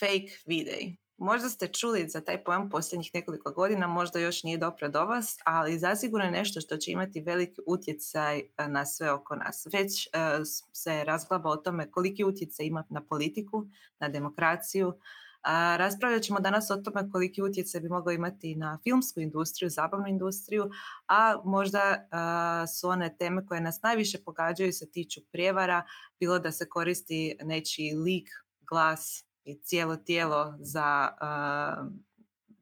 [0.00, 0.96] fake videi.
[1.18, 5.36] Možda ste čuli za taj pojam posljednjih nekoliko godina, možda još nije dobro do vas,
[5.44, 9.66] ali zasigurno je nešto što će imati veliki utjecaj e, na sve oko nas.
[9.72, 10.10] Već e,
[10.72, 13.66] se razglaba o tome koliki utjecaj ima na politiku,
[14.00, 14.92] na demokraciju.
[15.76, 20.70] raspravljat ćemo danas o tome koliki utjecaj bi mogao imati na filmsku industriju, zabavnu industriju,
[21.08, 22.08] a možda
[22.80, 25.84] su one teme koje nas najviše pogađaju se tiču prijevara,
[26.20, 28.28] bilo da se koristi nečiji lik,
[28.68, 32.06] glas, i cijelo tijelo za uh,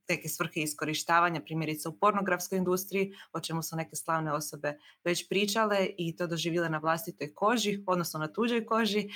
[0.09, 5.87] neke svrhe iskorištavanja, primjerice u pornografskoj industriji, o čemu su neke slavne osobe već pričale
[5.99, 9.09] i to doživjele na vlastitoj koži, odnosno na tuđoj koži.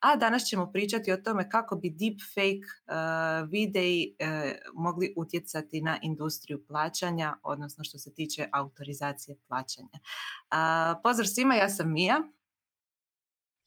[0.00, 5.98] A danas ćemo pričati o tome kako bi deepfake uh, videi uh, mogli utjecati na
[6.02, 9.88] industriju plaćanja, odnosno što se tiče autorizacije plaćanja.
[9.92, 12.22] Uh, pozdrav svima, ja sam Mija.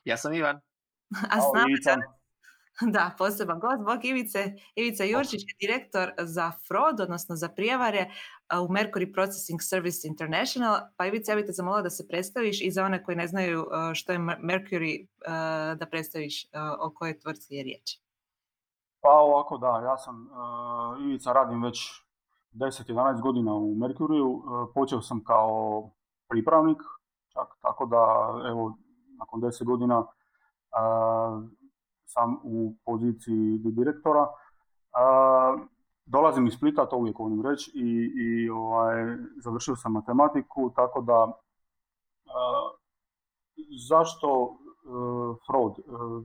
[0.03, 0.61] Ja sam Ivan.
[1.31, 2.14] A s nama
[2.95, 4.53] Da, poseban gost, Bog Ivice.
[4.75, 8.09] Ivica Jurčić je direktor za fraud, odnosno za prijevare
[8.53, 10.79] u Mercury Processing Service International.
[10.97, 13.65] Pa Ivica, ja bih te zamolila da se predstaviš i za one koji ne znaju
[13.93, 15.07] što je Mercury,
[15.75, 16.45] da predstaviš
[16.79, 17.99] o kojoj tvrtci je riječ.
[19.01, 20.29] Pa ovako da, ja sam
[21.01, 22.03] Ivica, radim već
[22.51, 24.41] 10-11 godina u Mercuryu.
[24.73, 25.89] Počeo sam kao
[26.29, 26.77] pripravnik,
[27.33, 28.77] čak tako da evo
[29.19, 30.05] nakon 10 godina
[32.05, 34.27] sam u poziciji direktora.
[36.05, 41.31] dolazim iz Splita, to uvijek volim reći, i, i ovaj, završio sam matematiku, tako da
[43.89, 45.73] zašto uh, fraud?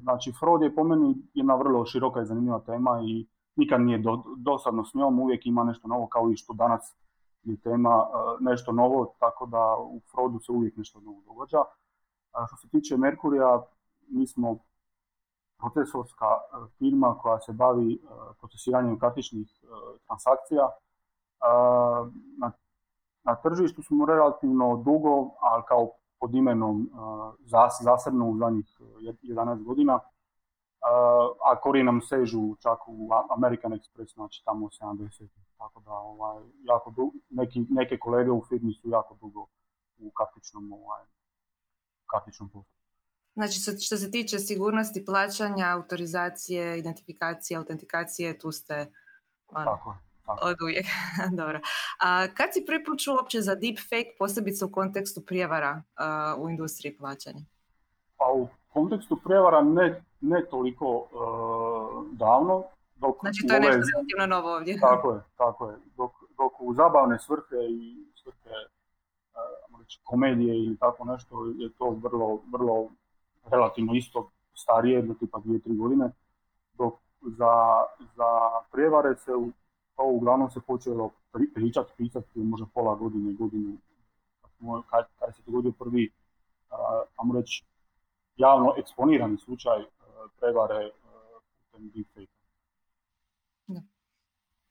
[0.03, 4.03] znači, fraud je po meni jedna vrlo široka i zanimljiva tema i nikad nije
[4.37, 6.97] dosadno s njom, uvijek ima nešto novo, kao i što danas
[7.43, 8.07] je tema
[8.41, 11.59] nešto novo, tako da u fraudu se uvijek nešto novo događa.
[12.33, 13.63] A što se tiče Merkurija,
[14.09, 14.59] mi smo
[15.61, 17.99] procesorska e, firma koja se bavi e,
[18.39, 19.67] procesiranjem kartičnih e,
[20.07, 20.69] transakcija.
[22.39, 22.53] Na,
[23.25, 26.91] na tržištu smo relativno dugo, ali kao pod imenom
[27.81, 28.81] zasebno u zadnjih
[29.23, 30.01] 11 godina,
[31.51, 35.29] a kori nam sežu čak u American Express, znači tamo 70.
[35.59, 36.95] Tako da ovaj, jako
[37.31, 39.47] neki, neke kolege u firmi su jako dugo
[39.99, 41.05] u kartičnom, ovaj,
[42.07, 42.80] kartičnom poslu.
[43.35, 48.87] Znači, što se tiče sigurnosti plaćanja, autorizacije, identifikacije, autentikacije, tu ste
[49.49, 49.97] on, tako,
[50.27, 50.47] tako.
[50.47, 50.87] od uvijek.
[51.41, 51.61] Dobro.
[52.01, 55.83] A kad si prvi put čuo uopće za deepfake, posebice u kontekstu prijevara
[56.39, 57.41] u industriji plaćanja?
[58.17, 62.65] Pa u kontekstu prijevara ne, ne toliko uh, davno.
[62.97, 64.81] Dok znači to je nešto relativno novo ovdje.
[64.81, 65.77] Tako je, tako je.
[65.97, 68.57] Dok, dok u zabavne svrhe i svrhe
[69.35, 72.89] uh, komedije ili tako nešto je to vrlo, vrlo
[73.51, 76.11] relativno isto starije, jedno tipa dvije, tri godine,
[76.79, 77.85] dok za,
[78.17, 78.29] za
[78.73, 79.33] prijevare se
[79.97, 81.11] to uglavnom se počelo
[81.55, 83.77] pričati, pisati možda pola godine, godinu,
[84.91, 86.11] kad, kad se dogodio prvi,
[87.17, 87.65] ajmo reći,
[88.37, 89.85] javno eksponirani slučaj
[90.41, 90.91] prevare
[91.71, 92.41] putem deepfake.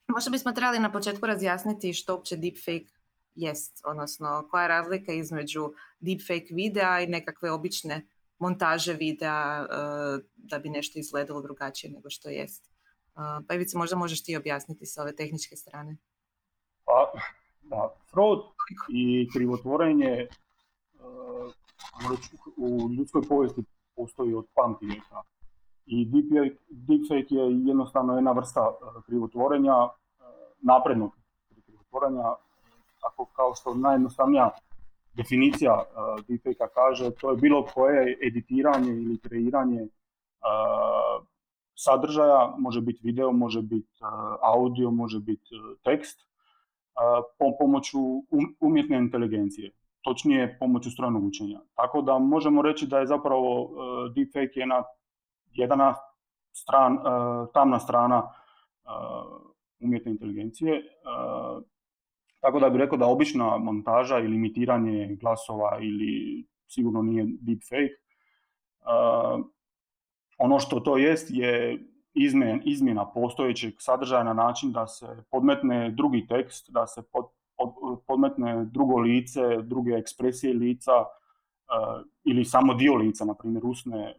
[0.07, 2.91] Možda bismo trebali na početku razjasniti što uopće deepfake
[3.35, 8.07] jest, odnosno koja je razlika između deepfake videa i nekakve obične
[8.39, 12.71] montaže videa uh, da bi nešto izgledalo drugačije nego što jest.
[13.15, 15.97] Uh, pa Ivice, možda možeš ti objasniti sa ove tehničke strane.
[16.85, 17.11] Pa,
[17.61, 18.39] da, fraud
[18.89, 21.53] i krivotvorenje uh,
[22.57, 23.63] u ljudskoj povijesti
[23.95, 25.21] postoji od pamtivijeka.
[25.85, 26.05] I
[26.69, 28.71] deepfake je jednostavno jedna vrsta
[29.05, 29.73] krivotvorenja,
[30.61, 31.11] naprednog
[31.65, 32.23] krivotvorenja,
[33.01, 34.51] tako kao što najjednostavnija
[35.13, 41.25] definicija uh, deepfake kaže, to je bilo koje editiranje ili kreiranje uh,
[41.75, 44.07] sadržaja, može biti video, može biti uh,
[44.41, 46.29] audio, može biti tekst,
[47.39, 51.59] po pomoću um, umjetne inteligencije, točnije pomoću strojnog učenja.
[51.75, 53.69] Tako da možemo reći da je zapravo
[54.15, 54.83] deepfake jedna,
[55.51, 55.93] jedna
[56.51, 56.97] stran,
[57.53, 58.33] tamna strana
[59.79, 60.83] umjetne inteligencije
[62.39, 67.95] tako da bih rekao da obična montaža ili imitiranje glasova ili sigurno nije deepfake.
[68.79, 69.45] Uh,
[70.37, 71.79] ono što to jest je
[72.13, 77.25] izmjen, izmjena postojećeg sadržaja na način da se podmetne drugi tekst, da se pod,
[78.07, 80.91] podmetne drugo lice, druge ekspresije lica
[82.23, 84.15] ili samo dio lica, na primjer usne,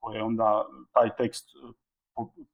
[0.00, 1.48] koje onda taj tekst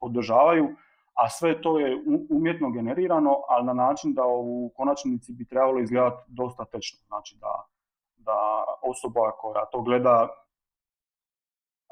[0.00, 0.68] podržavaju
[1.14, 6.22] a sve to je umjetno generirano, ali na način da u konačnici bi trebalo izgledati
[6.26, 6.98] dosta tečno.
[7.06, 7.64] Znači da,
[8.16, 10.28] da osoba koja to gleda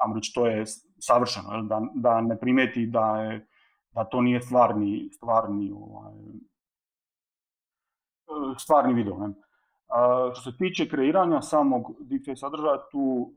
[0.01, 0.65] ajmo reći, to je
[0.99, 3.47] savršeno, da, da ne primeti da, je,
[3.91, 6.13] da to nije stvarni, stvarni, ovaj,
[8.57, 9.17] stvarni video.
[9.17, 9.33] Ne?
[10.33, 13.33] što se tiče kreiranja samog deepfake sadržaja, tu,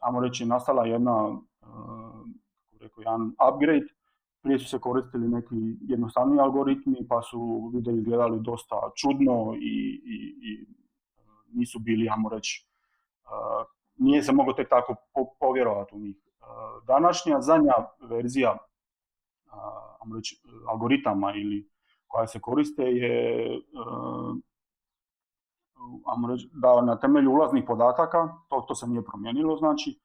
[0.00, 1.38] ajmo reći, nastala jedna,
[2.80, 3.86] rekao, jedan upgrade.
[4.42, 10.16] Prije su se koristili neki jednostavniji algoritmi, pa su video izgledali dosta čudno i, i,
[10.42, 10.66] i
[11.52, 12.66] nisu bili, ajmo reći,
[13.96, 14.94] nije se moglo tek tako
[15.40, 16.16] povjerovati u njih.
[16.86, 18.56] Današnja zadnja verzija
[20.00, 21.70] ajmo reći, algoritama ili
[22.06, 23.46] koja se koriste je
[26.28, 30.00] reći, da na temelju ulaznih podataka, to, to se nije promijenilo, znači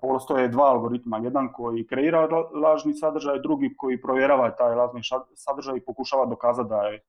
[0.00, 2.28] postoje dva algoritma, jedan koji kreira
[2.62, 5.00] lažni sadržaj, drugi koji provjerava taj lažni
[5.34, 7.00] sadržaj i pokušava dokazati da je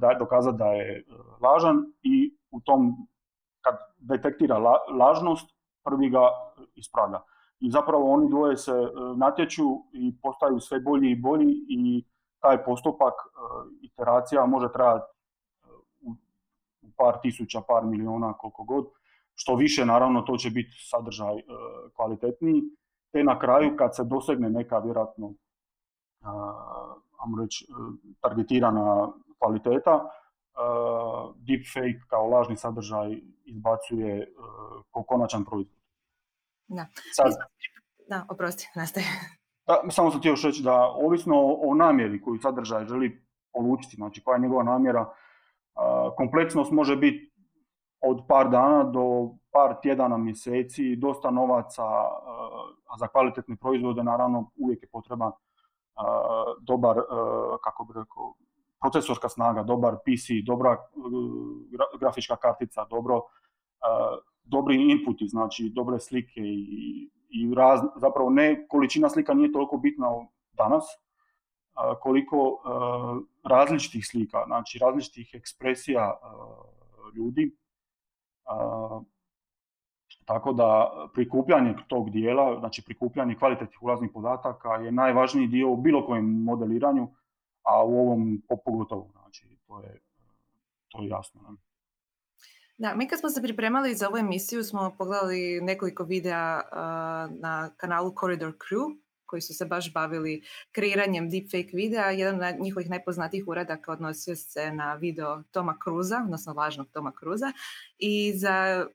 [0.00, 1.04] da je dokazati da je
[1.40, 3.08] lažan i u tom
[3.60, 4.58] kad detektira
[4.98, 6.28] lažnost prvi ga
[6.74, 7.20] ispravlja.
[7.60, 12.04] I zapravo oni dvoje se e, natječu i postaju sve bolji i bolji i
[12.40, 13.28] taj postupak e,
[13.82, 15.12] iteracija može trajati
[16.00, 16.14] u
[16.96, 18.86] par tisuća, par miliona, koliko god.
[19.38, 21.42] Što više, naravno, to će biti sadržaj e,
[21.96, 22.62] kvalitetniji.
[23.12, 25.34] Te na kraju, kad se dosegne neka vjerojatno
[27.24, 27.66] ajmo reći,
[28.20, 30.08] targetirana kvaliteta,
[31.36, 34.32] deepfake kao lažni sadržaj izbacuje
[34.92, 35.76] kao konačan proizvod.
[36.68, 36.86] Da.
[37.12, 37.32] Sad,
[38.08, 39.06] da, oprosti, nastaje.
[39.66, 44.24] Da, samo sam htio još reći da ovisno o namjeri koju sadržaj želi polučiti, znači
[44.24, 45.14] koja je njegova namjera,
[46.16, 47.32] kompleksnost može biti
[48.06, 51.84] od par dana do par tjedana, mjeseci, dosta novaca,
[52.86, 55.32] a za kvalitetne proizvode naravno uvijek je potreban
[56.60, 56.96] dobar,
[57.64, 58.34] kako bi rekao,
[58.80, 60.76] procesorska snaga, dobar PC, dobra
[62.00, 63.22] grafička kartica, dobro,
[64.44, 67.54] dobri inputi, znači dobre slike i, i
[67.96, 70.06] zapravo ne, količina slika nije toliko bitna
[70.52, 70.84] danas,
[72.00, 72.62] koliko
[73.44, 76.18] različitih slika, znači različitih ekspresija
[77.14, 77.56] ljudi.
[80.24, 86.06] Tako da prikupljanje tog dijela, znači prikupljanje kvalitetnih ulaznih podataka je najvažniji dio u bilo
[86.06, 87.08] kojem modeliranju,
[87.62, 90.00] a u ovom pogotovo, znači to je,
[90.88, 91.56] to je jasno.
[92.78, 96.60] Da, mi kad smo se pripremali za ovu emisiju smo pogledali nekoliko videa
[97.30, 100.42] na kanalu Corridor Crew koji su se baš bavili
[100.72, 102.10] kreiranjem deepfake videa.
[102.10, 107.52] Jedan od njihovih najpoznatijih uradaka odnosio se na video Toma Cruza, odnosno važnog Toma Cruza.
[107.98, 108.86] I za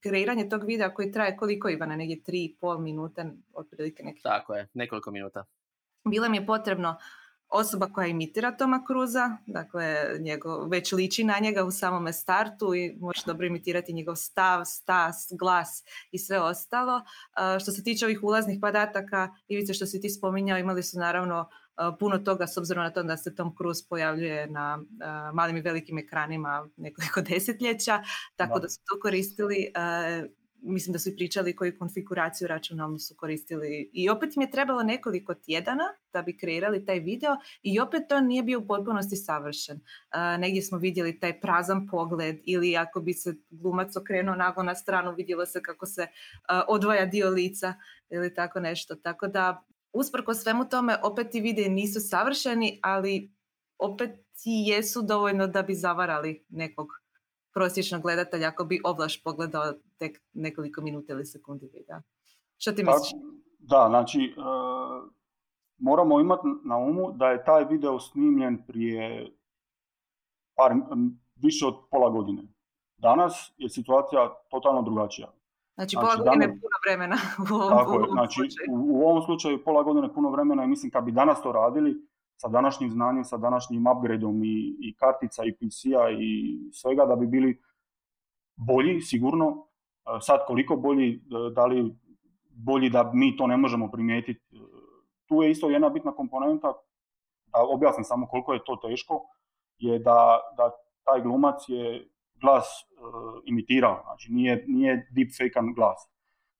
[0.00, 4.22] kreiranje tog videa koji traje koliko Ivana, negdje tri i pol minute, otprilike neki.
[4.22, 5.44] Tako je, nekoliko minuta.
[6.04, 6.96] Bilo mi je potrebno
[7.50, 12.96] osoba koja imitira Toma Cruza, dakle njegov, već liči na njega u samome startu i
[13.00, 17.00] može dobro imitirati njegov stav, stas, glas i sve ostalo.
[17.60, 21.48] što se tiče ovih ulaznih podataka, Ivice što si ti spominjao, imali su naravno
[21.98, 24.78] puno toga s obzirom na to da se Tom Cruise pojavljuje na
[25.32, 28.02] malim i velikim ekranima nekoliko desetljeća,
[28.36, 29.72] tako da, da su to koristili
[30.62, 34.82] mislim da su i pričali koju konfiguraciju računalnu su koristili i opet im je trebalo
[34.82, 39.76] nekoliko tjedana da bi kreirali taj video i opet to nije bio u potpunosti savršen.
[39.76, 44.74] Uh, negdje smo vidjeli taj prazan pogled ili ako bi se glumac okrenuo nago na
[44.74, 46.06] stranu vidjelo se kako se
[46.68, 47.74] odvaja dio lica
[48.10, 48.94] ili tako nešto.
[48.94, 53.30] Tako da usprko svemu tome opet ti videi nisu savršeni, ali
[53.78, 54.10] opet
[54.44, 56.88] i jesu dovoljno da bi zavarali nekog
[57.54, 62.02] prosječnog gledatelja ako bi ovlaš pogledao tek nekoliko minuta ili sekundi videa.
[62.58, 63.10] Što ti misliš?
[63.58, 64.40] Da, znači e,
[65.78, 69.30] moramo imati na umu da je taj video snimljen prije
[70.56, 70.72] par,
[71.36, 72.42] više od pola godine.
[72.96, 75.32] Danas je situacija totalno drugačija.
[75.74, 77.16] Znači, znači pola godine je puno vremena
[77.52, 78.40] u ovom, tako je, znači,
[78.70, 82.10] U, u ovom slučaju pola godine puno vremena i mislim kad bi danas to radili,
[82.36, 87.26] sa današnjim znanjem, sa današnjim upgradeom i, i kartica i PC-a i svega da bi
[87.26, 87.62] bili
[88.56, 89.66] bolji, sigurno.
[90.20, 91.18] Sad koliko bolji, e,
[91.54, 91.96] da li
[92.50, 94.40] bolji da mi to ne možemo primijetiti.
[94.52, 94.58] E,
[95.26, 96.72] tu je isto jedna bitna komponenta,
[97.46, 99.22] da objasnim samo koliko je to teško,
[99.78, 100.70] je da, da
[101.04, 102.08] taj glumac je
[102.40, 102.66] glas
[103.44, 106.10] imitirao, znači nije, nije deepfake glas.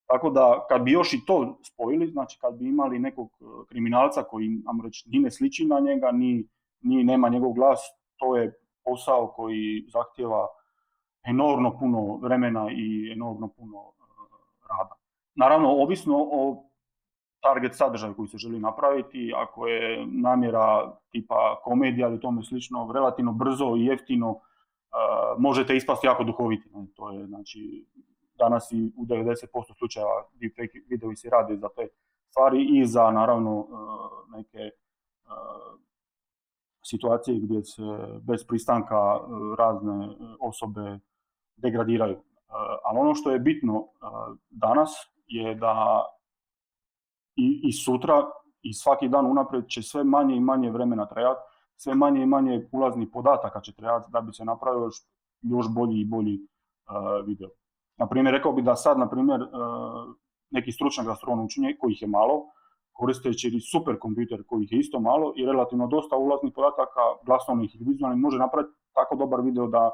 [0.06, 3.30] Tako da kad bi još i to spojili, znači kad bi imali nekog
[3.68, 6.48] kriminalca koji, nam reći, ni ne sliči na njega, ni,
[6.80, 7.80] ni nema njegov glas,
[8.16, 8.52] to je
[8.84, 10.46] posao koji zahtjeva
[11.22, 14.02] enormno puno vremena i enormno puno e,
[14.68, 14.94] rada.
[15.34, 16.64] Naravno, ovisno o
[17.40, 23.32] target sadržaju koji se želi napraviti, ako je namjera tipa komedija ili tome slično, relativno
[23.32, 24.36] brzo i jeftino, e,
[25.38, 26.68] možete ispasti jako duhoviti.
[26.96, 27.86] To je, znači,
[28.38, 31.88] danas i u 90% slučajeva deepfake videovi se rade za te
[32.30, 33.66] stvari i za naravno
[34.36, 34.70] neke
[36.90, 37.82] situacije gdje se
[38.22, 39.20] bez pristanka
[39.58, 40.08] razne
[40.40, 40.98] osobe
[41.56, 42.18] degradiraju.
[42.84, 43.86] Ali ono što je bitno
[44.50, 44.90] danas
[45.26, 46.04] je da
[47.36, 48.30] i, i sutra
[48.62, 51.40] i svaki dan unaprijed će sve manje i manje vremena trajati,
[51.76, 54.90] sve manje i manje ulaznih podataka će trebati da bi se napravio
[55.42, 57.48] još, bolji i bolji uh, video.
[57.96, 59.40] Na primjer, rekao bi da sad, na primjer,
[60.50, 62.46] neki stručnjak gastronom učenje, kojih je malo,
[62.92, 68.20] koristeći super kompjuter kojih je isto malo i relativno dosta ulaznih podataka, glasovnih i vizualnih,
[68.20, 69.90] može napraviti tako dobar video da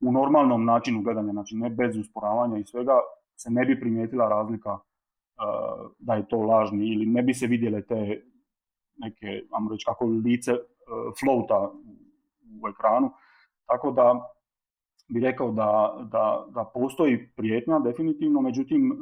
[0.00, 2.92] u normalnom načinu gledanja, znači ne bez usporavanja i svega,
[3.36, 4.78] se ne bi primijetila razlika
[5.98, 8.22] da je to lažni ili ne bi se vidjele te
[8.96, 10.52] neke, ajmo reći kako lice
[11.20, 11.70] flota
[12.62, 13.10] u ekranu.
[13.66, 14.30] Tako da
[15.08, 18.98] bi rekao da, da, da postoji prijetnja definitivno, međutim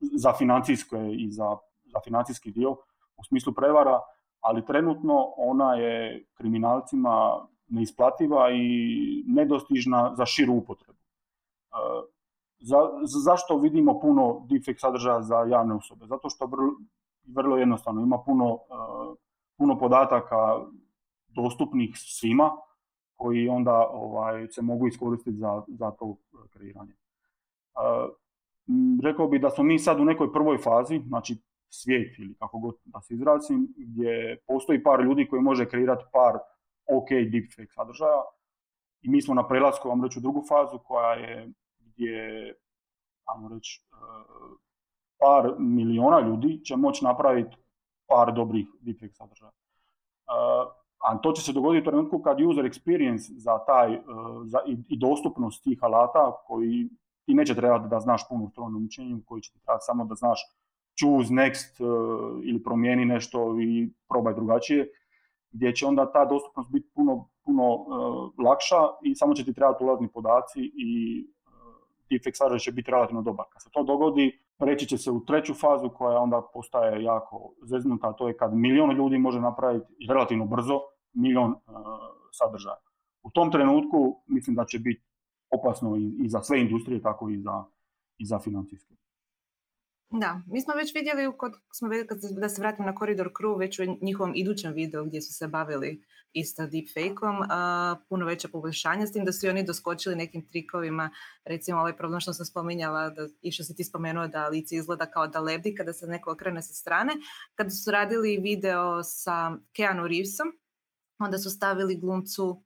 [0.00, 2.70] za financijske i za, za financijski dio
[3.16, 4.00] u smislu prevara,
[4.40, 10.98] ali trenutno ona je kriminalcima neisplativa i nedostižna za širu upotrebu.
[12.60, 12.78] Za,
[13.24, 16.06] zašto vidimo puno deepfake sadržaja za javne osobe?
[16.06, 16.72] Zato što vrlo,
[17.26, 19.16] vrlo jednostavno ima puno, uh,
[19.58, 20.60] puno podataka
[21.28, 22.50] dostupnih svima
[23.14, 26.16] koji onda ovaj, se mogu iskoristiti za, za to
[26.50, 26.92] kreiranje.
[27.74, 28.10] Uh,
[29.02, 31.36] rekao bih da smo mi sad u nekoj prvoj fazi, znači
[31.68, 36.38] svijet ili kako god da se izrazim, gdje postoji par ljudi koji može kreirati par
[36.86, 38.22] ok deepfake sadržaja
[39.02, 42.54] i mi smo na prelasku, vam reći, u drugu fazu koja je gdje,
[43.24, 43.96] ajmo reći, e,
[45.18, 47.56] par miliona ljudi će moći napraviti
[48.06, 49.50] par dobrih deepfake sadržaja.
[49.50, 49.54] E,
[50.98, 54.00] a to će se dogoditi u trenutku kad user experience za taj e,
[54.44, 54.58] za,
[54.88, 56.88] i dostupnost tih alata koji
[57.26, 60.14] ti neće trebati da znaš puno u strojnom učenju, koji će ti trebati samo da
[60.14, 60.40] znaš
[60.98, 61.80] choose next
[62.44, 64.88] ili promijeni nešto i probaj drugačije,
[65.52, 67.86] gdje će onda ta dostupnost biti puno, puno
[68.44, 70.90] lakša i samo će ti trebati ulazni podaci i
[72.10, 73.46] deepfake sadržaj će biti relativno dobar.
[73.52, 78.12] Kad se to dogodi, preći će se u treću fazu koja onda postaje jako zeznuta,
[78.12, 80.80] to je kad milion ljudi može napraviti relativno brzo
[81.12, 81.56] milion uh,
[82.32, 82.76] sadržaja.
[83.22, 85.02] U tom trenutku mislim da će biti
[85.50, 87.64] opasno i, i za sve industrije, tako i za,
[88.18, 88.94] i za financijske.
[90.12, 92.08] Da, mi smo već vidjeli, kod, smo vidjeli
[92.40, 96.02] da se vratimo na Corridor Crew, već u njihovom idućem videu gdje su se bavili
[96.32, 97.36] isto deepfake-om,
[98.08, 101.10] puno veće poboljšanja, s tim da su i oni doskočili nekim trikovima,
[101.44, 105.06] recimo ovaj problem što sam spominjala da, i što si ti spomenuo da lice izgleda
[105.06, 107.12] kao da lebdi kada se neko okrene sa strane.
[107.54, 110.48] Kada su radili video sa Keanu Reevesom,
[111.20, 112.56] onda su stavili glumcu uh,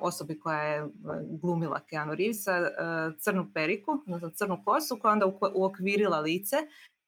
[0.00, 0.88] osobi koja je
[1.40, 2.52] glumila Keanu Reevesa
[3.18, 6.56] crnu periku, odnosno crnu kosu koja onda uokvirila lice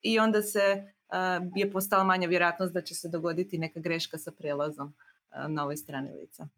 [0.03, 4.33] i onda se uh, je postala manja vjerojatnost da će se dogoditi neka greška sa
[4.33, 4.95] prelazom
[5.49, 6.49] na ovoj strani lica.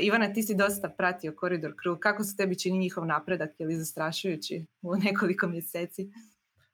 [0.00, 1.98] Ivana, ti si dosta pratio Corridor Crew.
[1.98, 3.60] Kako se tebi čini njihov napredak?
[3.60, 6.10] Je li zastrašujući u nekoliko mjeseci?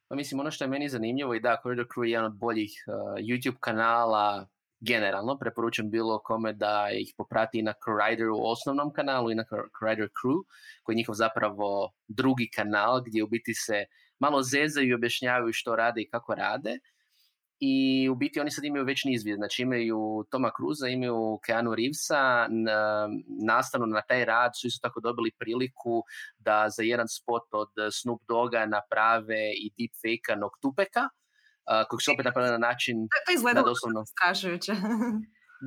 [0.09, 2.85] Pa mislim, ono što je meni zanimljivo i da, Corridor Crew je jedan od boljih
[3.19, 4.47] YouTube kanala
[4.81, 5.39] generalno.
[5.39, 9.45] Preporučujem bilo kome da ih poprati na Corrideru osnovnom kanalu i na
[9.79, 10.43] Corrider Crew,
[10.83, 13.85] koji je njihov zapravo drugi kanal gdje u biti se
[14.19, 16.79] malo zezaju i objašnjavaju što rade i kako rade
[17.61, 22.49] i u biti oni sad imaju već niz znači imaju Toma Cruza, imaju Keanu Reevesa,
[23.47, 26.05] nastavno na taj rad su isto tako dobili priliku
[26.39, 31.09] da za jedan spot od Snoop Doga naprave i deepfake-a Noctupeka,
[31.89, 33.09] kojeg su opet napravili na način...
[33.27, 34.73] To izgleda doslovno strašujuće.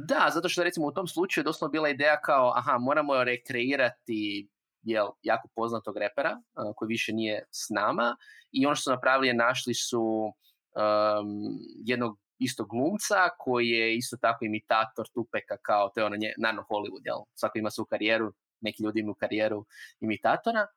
[0.10, 4.50] da, zato što recimo u tom slučaju doslovno bila ideja kao, aha, moramo rekreirati
[4.84, 8.16] jel, jako poznatog repera uh, koji više nije s nama
[8.52, 14.18] i ono što su napravili je našli su um, jednog istog glumca koji je isto
[14.18, 17.20] tako imitator Tupeka kao, to je ono, naravno Hollywood, jel?
[17.34, 19.66] Svako ima svoju karijeru, neki ljudi imaju karijeru
[20.00, 20.68] imitatora.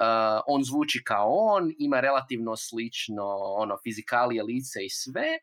[0.00, 3.24] Uh, on zvuči kao on, ima relativno slično
[3.56, 5.38] ono, fizikalije, lice i sve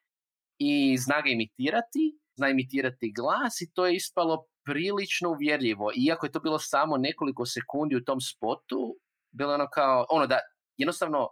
[0.57, 5.91] i zna ga imitirati, zna imitirati glas i to je ispalo prilično uvjerljivo.
[5.95, 8.95] Iako je to bilo samo nekoliko sekundi u tom spotu,
[9.31, 10.39] bilo ono kao, ono da
[10.77, 11.27] jednostavno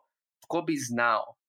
[0.46, 1.40] tko bi znao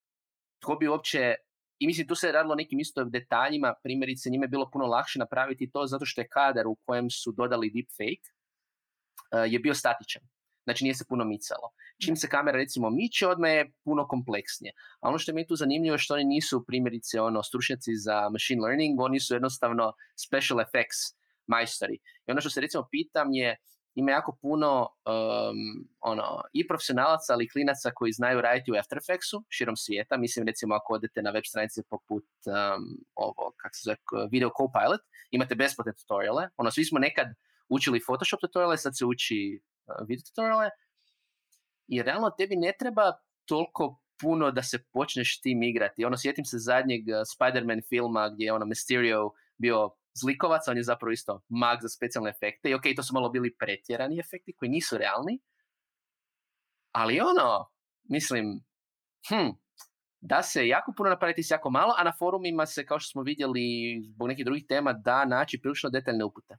[0.60, 1.34] tko bi uopće
[1.78, 5.70] i mislim tu se radilo nekim isto detaljima, primjerice njime je bilo puno lakše napraviti
[5.70, 10.22] to zato što je kadar u kojem su dodali deepfake uh, je bio statičan.
[10.64, 11.70] Znači nije se puno micalo.
[12.04, 14.72] Čim se kamera recimo miče, odmah je puno kompleksnije.
[15.00, 18.28] A ono što je mi tu zanimljivo je što oni nisu primjerice ono stručnjaci za
[18.28, 21.98] machine learning, oni su jednostavno special effects majstori.
[22.26, 23.56] I ono što se recimo pitam je
[23.94, 28.98] ima jako puno um, ono, i profesionalaca, ali i klinaca koji znaju raditi u After
[28.98, 30.16] Effectsu širom svijeta.
[30.16, 33.96] Mislim, recimo, ako odete na web stranice poput um, ovo, kako se zove,
[34.30, 35.00] Video Copilot,
[35.30, 36.48] imate besplatne tutoriale.
[36.56, 37.26] Ono, svi smo nekad
[37.68, 40.70] učili Photoshop tutoriale, sad se uči uh, video tutoriale.
[41.88, 43.12] I realno tebi ne treba
[43.44, 46.04] toliko puno da se počneš tim igrati.
[46.04, 50.82] Ono, sjetim se zadnjeg uh, Spider-Man filma gdje je ono Mysterio bio zlikovac, on je
[50.82, 54.68] zapravo isto mag za specijalne efekte i ok, to su malo bili pretjerani efekti koji
[54.68, 55.40] nisu realni,
[56.92, 57.70] ali ono,
[58.04, 58.64] mislim,
[59.28, 59.50] hm,
[60.20, 63.22] da se jako puno napraviti s jako malo, a na forumima se, kao što smo
[63.22, 63.62] vidjeli,
[64.14, 66.56] zbog nekih drugih tema, da naći prilično detaljne upute.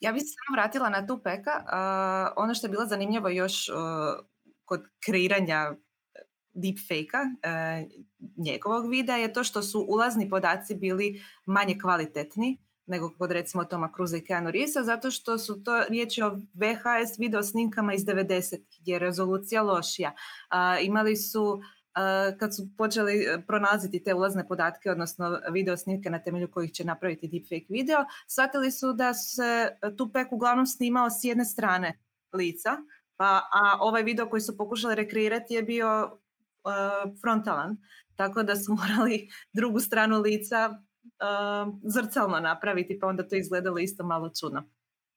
[0.00, 1.64] Ja bih se samo vratila na tu peka.
[1.64, 3.76] Uh, ono što je bilo zanimljivo još uh,
[4.64, 5.74] kod kreiranja
[6.58, 7.86] deepfake-a e,
[8.36, 13.90] njegovog videa je to što su ulazni podaci bili manje kvalitetni nego kod recimo Toma
[13.96, 18.56] Cruza i Keanu Reevesa, zato što su to riječi o VHS video snimkama iz 90
[18.80, 20.14] gdje je rezolucija lošija.
[20.82, 21.62] imali su
[22.38, 26.84] kad su počeli e, pronalaziti te ulazne podatke, odnosno video snimke na temelju kojih će
[26.84, 31.98] napraviti deepfake video, shvatili su da se Tupac uglavnom snimao s jedne strane
[32.32, 32.76] lica,
[33.16, 36.18] pa, a ovaj video koji su pokušali rekreirati je bio
[36.64, 37.76] uh, frontalan,
[38.16, 44.04] tako da su morali drugu stranu lica uh, zrcalno napraviti, pa onda to izgledalo isto
[44.04, 44.64] malo čudno.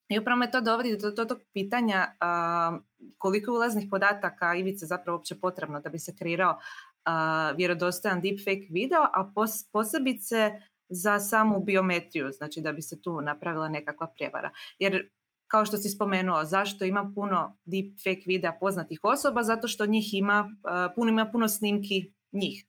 [0.10, 2.82] I upravo me to dovodi do, do tog pitanja uh,
[3.18, 9.02] koliko ulaznih podataka Ivice zapravo uopće potrebno da bi se kreirao uh, vjerodostojan deepfake video,
[9.02, 10.52] a pos, posebice
[10.90, 14.52] za samu biometriju, znači da bi se tu napravila nekakva prijevara.
[14.80, 15.10] Jer
[15.48, 19.44] kao što si spomenuo, zašto ima puno deepfake videa poznatih osoba?
[19.44, 22.66] Zato što njih ima, uh, puno ima puno snimki njih.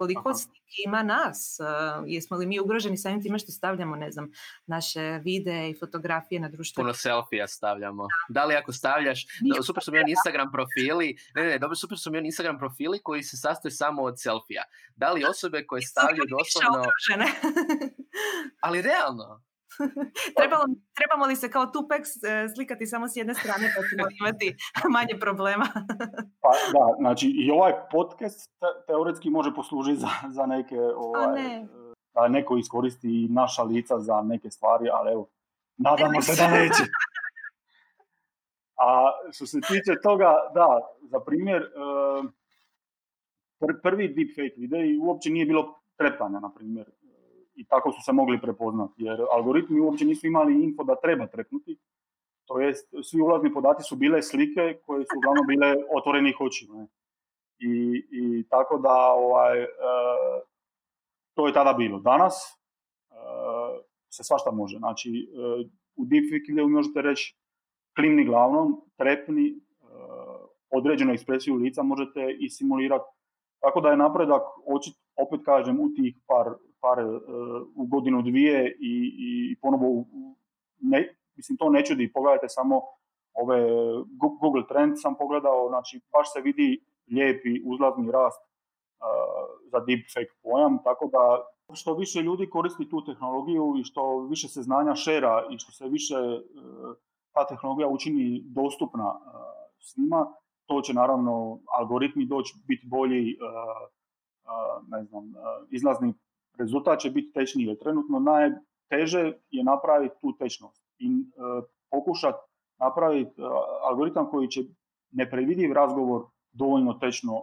[0.00, 0.32] Koliko
[0.86, 1.58] ima nas?
[1.60, 4.32] Uh, jesmo li mi ugroženi samim time što stavljamo, ne znam,
[4.66, 6.80] naše videe i fotografije na društvu?
[6.80, 8.06] Puno selfija stavljamo.
[8.28, 11.98] Da, li ako stavljaš, da, super su mi oni Instagram profili, ne, ne, dobro, super
[11.98, 14.62] su mi oni Instagram profili koji se sastoje samo od selfija.
[14.96, 16.84] Da li osobe koje stavljaju doslovno...
[18.64, 19.42] ali realno,
[20.38, 24.56] trebalo, trebamo li se kao Tupac e, slikati samo s jedne strane pa ćemo imati
[24.96, 25.66] manje problema?
[26.42, 28.50] pa da, znači i ovaj podcast
[28.86, 31.56] teoretski može poslužiti za, za neke, ovaj, ne.
[31.56, 31.66] E,
[32.14, 35.28] da neko iskoristi naša lica za neke stvari, ali evo,
[35.76, 36.82] nadamo se da neće.
[38.76, 41.68] A što se tiče toga, da, za primjer, e,
[43.82, 46.86] prvi deepfake videi uopće nije bilo trepanja, na primjer
[47.54, 48.94] i tako su se mogli prepoznati.
[48.96, 51.78] Jer algoritmi uopće nisu imali info da treba trepnuti.
[52.44, 56.74] To jest, svi ulazni podaci su bile slike koje su uglavnom bile otvorenih očiju.
[56.74, 56.86] Ne?
[57.58, 59.68] I, I tako da ovaj, e,
[61.34, 62.00] to je tada bilo.
[62.00, 63.14] Danas e,
[64.10, 64.78] se svašta može.
[64.78, 67.36] Znači, e, u deepfake možete reći
[67.96, 69.54] klimni glavnom, trepni, e,
[70.70, 73.04] određenu ekspresiju lica možete i simulirati.
[73.60, 74.94] Tako da je napredak, očit,
[75.26, 77.04] opet kažem, u tih par par e,
[77.76, 80.04] u godinu dvije i, i ponovo,
[80.80, 82.80] ne, mislim to ne čudi, pogledajte samo
[83.34, 83.60] ove
[84.40, 88.50] Google Trend sam pogledao, znači baš se vidi lijepi uzlazni rast uh,
[89.72, 91.22] za deepfake pojam, tako da
[91.74, 95.88] što više ljudi koristi tu tehnologiju i što više se znanja šera i što se
[95.88, 96.96] više uh,
[97.32, 99.20] ta tehnologija učini dostupna uh,
[99.78, 100.32] svima,
[100.66, 103.36] to će naravno algoritmi doći biti bolji,
[104.88, 105.32] ne znam,
[105.70, 106.14] izlazni
[106.60, 107.66] rezultat će biti tečniji.
[107.66, 111.12] Jer trenutno najteže je napraviti tu tečnost i e,
[111.90, 112.38] pokušati
[112.78, 113.44] napraviti e,
[113.82, 114.60] algoritam koji će
[115.12, 116.22] neprevidiv razgovor
[116.52, 117.42] dovoljno tečno e,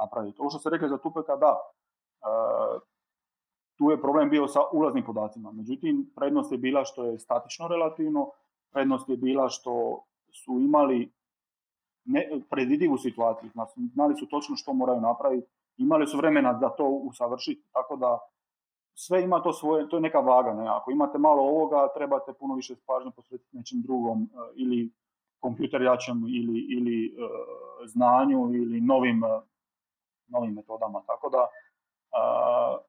[0.00, 0.40] napraviti.
[0.40, 1.60] Ovo što ste rekli za Tupeka, da,
[3.76, 5.52] tu je problem bio sa ulaznim podacima.
[5.52, 8.30] Međutim, prednost je bila što je statično relativno,
[8.72, 11.12] prednost je bila što su imali
[12.50, 13.50] predvidivu situaciju,
[13.94, 18.18] znali su točno što moraju napraviti imali su vremena da to usavršiti, tako da
[18.94, 20.52] sve ima to svoje, to je neka vaga.
[20.52, 20.68] Ne?
[20.68, 24.90] Ako imate malo ovoga, trebate puno više pažnje posvetiti nečem drugom e, ili
[25.40, 27.10] kompjuter jačem ili, ili e,
[27.86, 29.40] znanju ili novim, e,
[30.28, 31.02] novim metodama.
[31.06, 32.80] Tako da uh,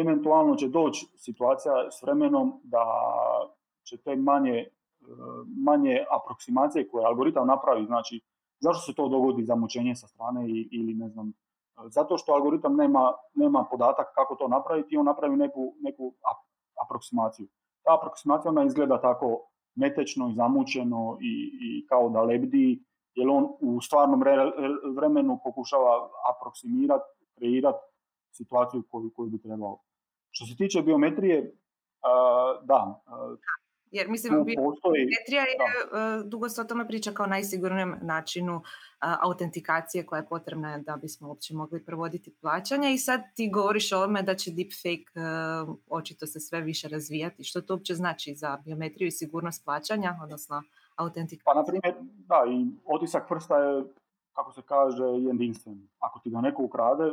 [0.00, 2.84] eventualno će doći situacija s vremenom da
[3.82, 4.66] će te manje,
[5.64, 8.20] manje aproksimacije koje algoritam napravi, znači
[8.60, 11.32] zašto se to dogodi zamućenje sa strane ili ne znam
[11.84, 16.14] zato što algoritam nema, nema podatak kako to napraviti i on napravi neku, neku
[16.84, 17.46] aproksimaciju.
[17.84, 22.84] Ta aproksimacija ona izgleda tako netečno i zamućeno i, i kao da lebdi,
[23.14, 24.22] jer on u stvarnom
[24.96, 27.04] vremenu pokušava aproksimirati,
[27.38, 27.78] kreirati
[28.32, 29.78] situaciju koju, koju bi trebao.
[30.30, 31.56] Što se tiče biometrije,
[32.62, 33.02] da,
[33.94, 38.62] Jer mislim, biometrija je, uh, dugo se o tome priča kao najsigurnijem načinu
[39.00, 43.96] autentikacije koja je potrebna da bismo uopće mogli provoditi plaćanja i sad ti govoriš o
[43.96, 47.44] ovome da će deepfake uh, očito se sve više razvijati.
[47.44, 50.62] Što to uopće znači za biometriju i sigurnost plaćanja, odnosno
[50.96, 51.44] autentikaciju?
[51.44, 51.94] Pa, na primjer,
[52.28, 53.84] da, i otisak prsta je,
[54.32, 55.88] kako se kaže, jedinstven.
[55.98, 57.12] Ako ti ga neko ukrade,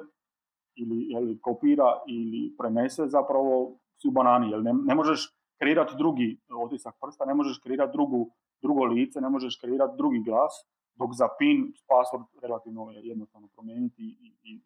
[0.76, 6.39] ili, ili kopira ili prenese, zapravo si u banani, jer ne, ne možeš kreirati drugi
[6.65, 10.54] otisak prsta, ne možeš kreirati drugu, drugo lice, ne možeš kreirati drugi glas,
[10.95, 14.62] dok za PIN password relativno je jednostavno promijeniti i, i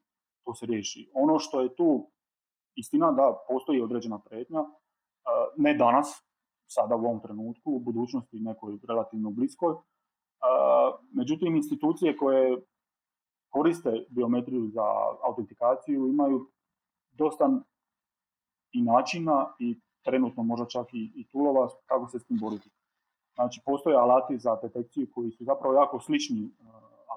[0.46, 1.12] to se riješi.
[1.14, 2.12] Ono što je tu
[2.76, 4.64] istina da postoji određena pretnja,
[5.58, 6.24] ne danas,
[6.68, 9.76] sada u ovom trenutku, u budućnosti nekoj relativno bliskoj,
[11.12, 12.62] međutim institucije koje
[13.50, 14.84] koriste biometriju za
[15.24, 16.52] autentikaciju imaju
[17.12, 17.50] dosta
[18.72, 22.70] i načina i trenutno možda čak i, i tulova kako se s tim boriti.
[23.36, 26.68] Znači, postoje alati za detekciju koji su zapravo jako slični uh,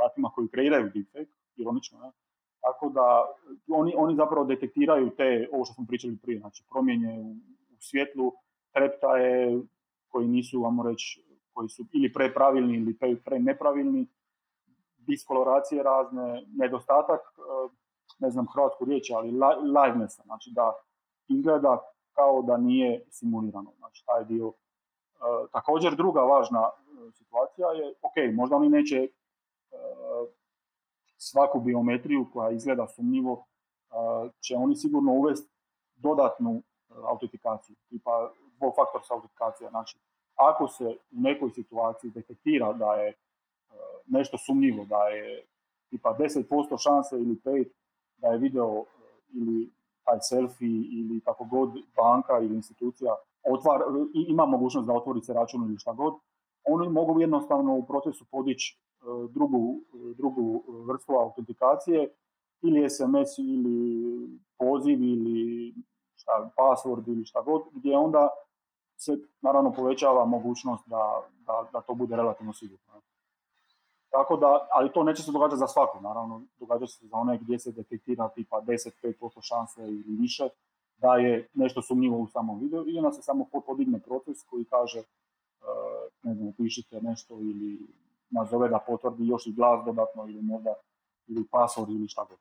[0.00, 2.10] alatima koji kreiraju deepfake, ironično, ne?
[2.60, 3.26] Tako da
[3.70, 7.30] oni, oni zapravo detektiraju te, ovo što smo pričali prije, znači promjene u,
[7.74, 8.32] u svjetlu,
[8.72, 9.62] treptaje
[10.08, 14.06] koji nisu, vamo reći, koji su ili prepravilni ili pre, pre nepravilni,
[14.96, 17.70] diskoloracije razne, nedostatak, uh,
[18.18, 19.30] ne znam hrvatsku riječ, ali
[19.76, 20.72] livenessa, znači da
[21.28, 21.78] izgleda
[22.18, 23.70] kao da nije simulirano.
[23.78, 24.52] Znači taj dio
[25.18, 29.08] E, također druga važna e, situacija je, ok, možda oni neće e,
[31.16, 33.44] svaku biometriju koja izgleda sumnjivo,
[34.40, 35.52] će oni sigurno uvesti
[35.96, 36.62] dodatnu
[37.04, 39.70] autentikaciju, tipa dvofaktorska autentikacija.
[39.70, 39.98] Znači,
[40.34, 43.12] ako se u nekoj situaciji detektira da je
[44.06, 45.46] nešto sumnjivo, da je
[45.90, 47.68] tipa 10% šanse ili 5
[48.16, 48.84] da je video
[49.34, 49.70] ili
[50.08, 53.80] taj selfie ili kako god banka ili institucija otvar,
[54.14, 56.14] ima mogućnost da otvori se račun ili šta god,
[56.64, 59.80] oni mogu jednostavno u procesu podići e, drugu,
[60.16, 62.14] drugu vrstu autentikacije
[62.62, 63.88] ili SMS ili
[64.58, 65.74] poziv ili
[66.14, 68.28] šta, password ili šta god, gdje onda
[68.96, 73.00] se naravno povećava mogućnost da, da, da to bude relativno sigurno.
[74.10, 77.58] Tako da, ali to neće se događati za svaku, naravno, događa se za one gdje
[77.58, 80.48] se detektira tipa 10-5% šanse ili više,
[80.96, 84.98] da je nešto sumnjivo u samom videu i onda se samo podigne proces koji kaže,
[84.98, 85.04] e,
[86.22, 87.78] ne znam, pišite nešto ili
[88.30, 90.74] nazove da potvrdi još i glas dodatno ili možda
[91.26, 92.38] ili password ili šta god.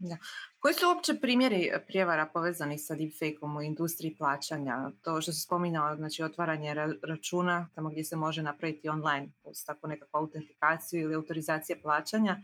[0.00, 0.16] Da.
[0.58, 4.90] Koji su uopće primjeri prijevara povezani sa deepfake-om u industriji plaćanja?
[5.02, 9.28] To što se spominjao, znači otvaranje računa, tamo gdje se može napraviti online,
[9.66, 12.36] tako nekakvu autentikaciju ili autorizacije plaćanja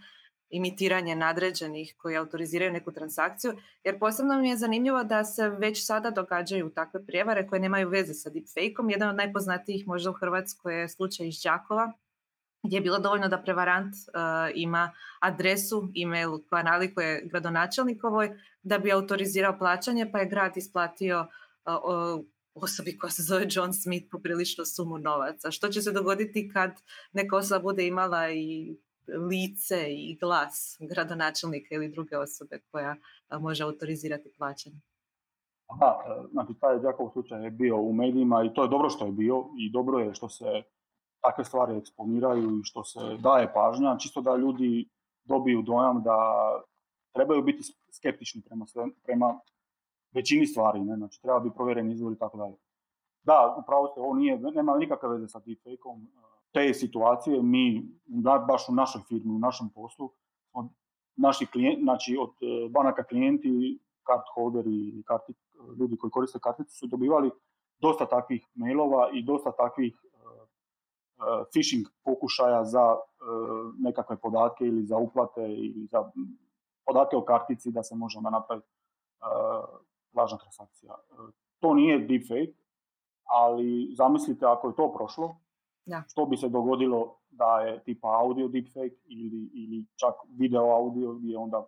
[0.51, 6.11] imitiranje nadređenih koji autoriziraju neku transakciju, jer posebno mi je zanimljivo da se već sada
[6.11, 8.91] događaju takve prijevare koje nemaju veze sa deepfake-om.
[8.91, 11.93] Jedan od najpoznatijih možda u Hrvatskoj je slučaj iz Đakova,
[12.65, 14.21] gdje je bilo dovoljno da prevarant uh,
[14.55, 18.31] ima adresu, e-mail koja nalikuje gradonačelnikovoj
[18.63, 22.25] da bi autorizirao plaćanje, pa je grad isplatio uh,
[22.55, 25.51] osobi koja se zove John Smith poprilično sumu novaca.
[25.51, 26.71] Što će se dogoditi kad
[27.13, 28.77] neka osoba bude imala i
[29.31, 32.97] lice i glas gradonačelnika ili druge osobe koja
[33.41, 34.77] može autorizirati plaćanje.
[34.77, 39.13] E, znači taj Đakov slučaj je bio u medijima i to je dobro što je
[39.13, 40.63] bio i dobro je što se
[41.25, 44.89] takve stvari eksponiraju i što se daje pažnja, čisto da ljudi
[45.25, 46.17] dobiju dojam da
[47.15, 49.41] trebaju biti skeptični prema, sve, prema
[50.13, 50.97] većini stvari, ne?
[50.97, 52.57] znači treba biti provjeren izvor i tako dalje.
[53.23, 56.09] Da, upravo ste, ovo nije, nema nikakve veze sa deepfake-om,
[56.53, 57.83] te situacije mi,
[58.49, 60.11] baš u našoj firmi, u našem poslu,
[60.53, 60.67] od
[61.17, 65.33] naših klijenti, znači od e, banaka klijenti, card holderi i karti,
[65.81, 67.31] ljudi koji koriste kartice su dobivali
[67.79, 69.95] dosta takvih mailova i dosta takvih
[71.53, 73.01] phishing pokušaja za uh,
[73.79, 76.11] nekakve podatke ili za uplate ili za
[76.87, 79.79] podatke o kartici da se može napraviti uh,
[80.15, 80.95] lažna transakcija.
[81.61, 82.59] To nije deepfake,
[83.25, 85.37] ali zamislite ako je to prošlo,
[85.87, 86.03] da.
[86.09, 91.39] Što bi se dogodilo da je tipa audio deepfake ili, ili čak video audio gdje
[91.39, 91.67] onda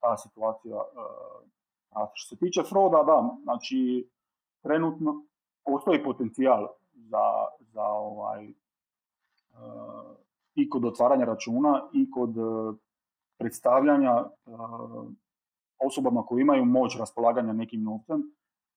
[0.00, 4.10] ta situacija uh, Što se tiče froda, da, znači
[4.62, 5.24] trenutno
[5.64, 8.54] postoji potencijal za, za ovaj,
[10.54, 12.74] i kod otvaranja računa i kod uh,
[13.38, 15.06] predstavljanja uh,
[15.86, 18.22] osobama koji imaju moć raspolaganja nekim novcem,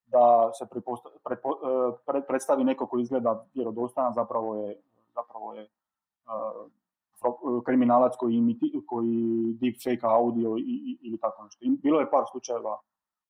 [0.08, 4.82] da se e, predstavi neko koji izgleda vjerodostojan, zapravo je,
[5.16, 5.68] zapravo je
[7.66, 11.66] kriminalac koji, imiti, koji deepfake audio i, ili tako nešto.
[11.84, 12.80] Bilo je par slučajeva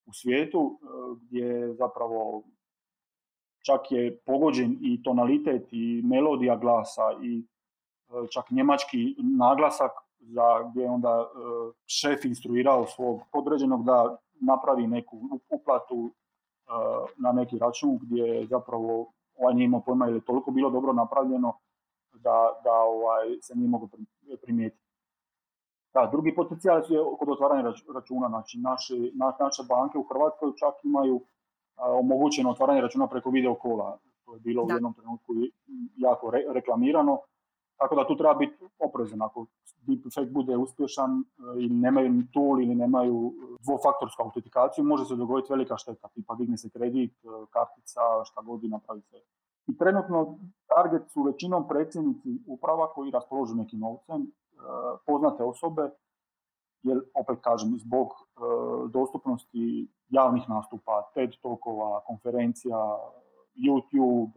[0.06, 0.80] u svijetu
[1.22, 2.44] gdje zapravo
[3.66, 7.44] čak je pogođen i tonalitet i melodija glasa i
[8.34, 11.30] čak njemački naglasak za gdje je onda
[11.86, 16.12] šef instruirao svog podređenog da napravi neku uplatu
[17.18, 21.54] na neki račun gdje zapravo ovaj nije imao pojma ili je toliko bilo dobro napravljeno
[22.14, 23.90] da, da ovaj, se nije moglo
[24.42, 24.86] primijetiti.
[25.94, 28.28] Da, drugi potencijal je kod otvaranja računa.
[28.28, 28.94] Znači, naše,
[29.40, 31.22] naše banke u Hrvatskoj čak imaju
[31.78, 33.98] omogućeno otvaranje računa preko video kola.
[34.26, 35.34] To je bilo u jednom trenutku
[35.98, 37.20] jako reklamirano.
[37.78, 39.22] Tako da tu treba biti oprezan.
[39.22, 39.46] Ako
[39.88, 41.24] deepfake bude uspješan e,
[41.64, 46.08] i nemaju tool ili nemaju dvofaktorsku autentikaciju, može se dogoditi velika šteta.
[46.08, 49.22] Tipa digne se kredit, e, kartica, šta god i napravi se.
[49.68, 54.28] I trenutno target su većinom predsjednici uprava koji raspoložu nekim novcem, e,
[55.06, 55.90] poznate osobe,
[56.86, 58.14] jer opet kažem, zbog
[58.90, 62.78] dostupnosti javnih nastupa, TED tokova, konferencija,
[63.56, 64.34] YouTube,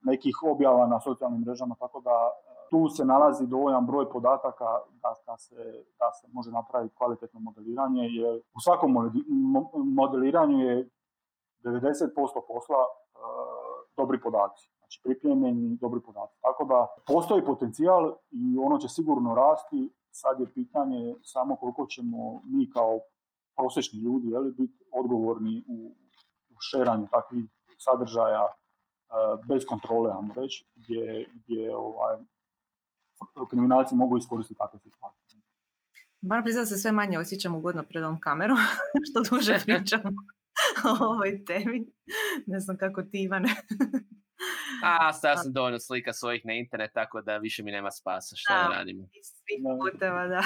[0.00, 2.30] nekih objava na socijalnim mrežama, tako da
[2.70, 4.64] tu se nalazi dovoljan broj podataka
[5.02, 8.96] da, da, se, da se može napraviti kvalitetno modeliranje, jer u svakom
[9.74, 10.88] modeliranju je
[11.64, 12.10] 90%
[12.48, 12.78] posla
[13.96, 16.40] dobri podaci, znači pripremljeni dobri podaci.
[16.40, 22.42] Tako da postoji potencijal i ono će sigurno rasti, sad je pitanje samo koliko ćemo
[22.44, 23.00] mi kao
[23.56, 25.96] prosječni ljudi jeli, biti odgovorni u,
[26.50, 27.44] u šeranju takvih
[27.78, 28.46] sadržaja
[29.48, 32.16] bez kontrole, ajmo reći, gdje, gdje ovaj,
[33.50, 35.40] kriminalci mogu iskoristiti takve situacije.
[36.20, 38.58] Moram priznati se sve manje osjećam ugodno pred ovom kamerom,
[39.10, 40.00] što duže pričam
[40.84, 41.86] o ovoj temi.
[42.46, 43.48] Ne znam kako ti, Ivane.
[44.82, 48.54] A, stavio sam dovoljno slika svojih na internet, tako da više mi nema spasa što
[48.54, 49.08] da, radim.
[49.22, 50.42] Svih puteva, da.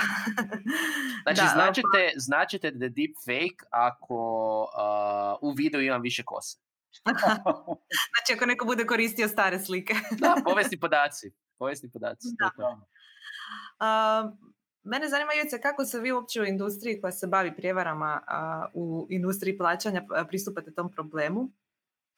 [1.24, 4.16] znači, da, značite, značite da je deepfake ako
[5.42, 6.59] uh, u videu imam više kose.
[8.12, 9.94] znači, ako neko bude koristio stare slike.
[10.18, 11.33] da, povijesni podaci.
[11.59, 12.29] Povijesni podaci.
[12.38, 12.50] Da.
[13.81, 14.33] Uh,
[14.83, 18.20] mene zanima, Juce, kako se vi uopće u industriji koja se bavi prijevarama
[18.74, 21.53] u industriji plaćanja pristupate tom problemu?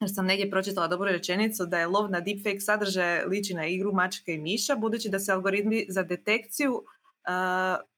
[0.03, 3.93] Jer sam negdje pročitala dobru rečenicu da je lov na deepfake sadržaje liči na igru
[3.93, 6.83] mačke i miša, budući da se algoritmi za detekciju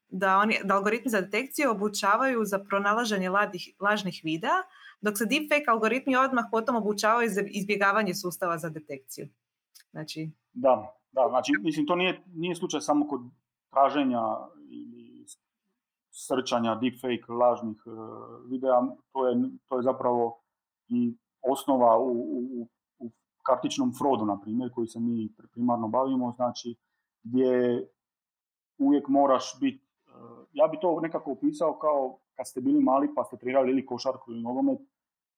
[0.08, 3.30] da, oni, da algoritmi za detekciju obučavaju za pronalaženje
[3.80, 4.62] lažnih videa,
[5.00, 9.28] dok se deepfake algoritmi odmah potom obučavaju za izbjegavanje sustava za detekciju.
[9.90, 10.30] Znači...
[10.52, 13.20] Da, da, znači, mislim, to nije, nije slučaj samo kod
[13.70, 14.22] traženja
[14.70, 15.26] ili
[16.10, 18.80] srčanja deepfake lažnih uh, videa,
[19.12, 19.36] to je,
[19.68, 20.40] to je zapravo
[20.88, 21.16] i
[21.50, 23.10] osnova u, u, u
[23.42, 26.76] kartičnom frodu, na primjer, koji se mi primarno bavimo, znači
[27.22, 27.86] gdje
[28.78, 33.24] uvijek moraš biti, uh, ja bi to nekako opisao kao kad ste bili mali pa
[33.24, 34.78] ste trenirali ili košarku ili nogomet,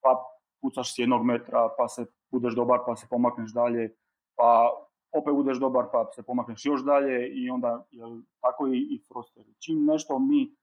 [0.00, 0.24] pa
[0.60, 3.96] pucaš s jednog metra, pa se budeš dobar, pa se pomakneš dalje,
[4.36, 4.70] pa
[5.12, 9.54] opet budeš dobar, pa se pomakneš još dalje i onda jel, tako i, i frosteri.
[9.58, 10.56] Čim nešto mi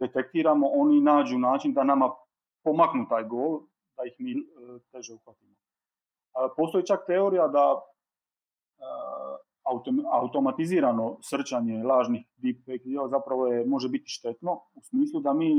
[0.00, 2.10] detektiramo, oni nađu način da nama
[2.64, 3.60] pomaknu taj gol,
[3.98, 4.42] da ih mi e,
[4.92, 5.54] teže uhvatimo.
[6.56, 7.82] Postoji čak teorija da e,
[10.12, 15.50] automatizirano srčanje lažnih deepfake video zapravo je, može biti štetno u smislu da mi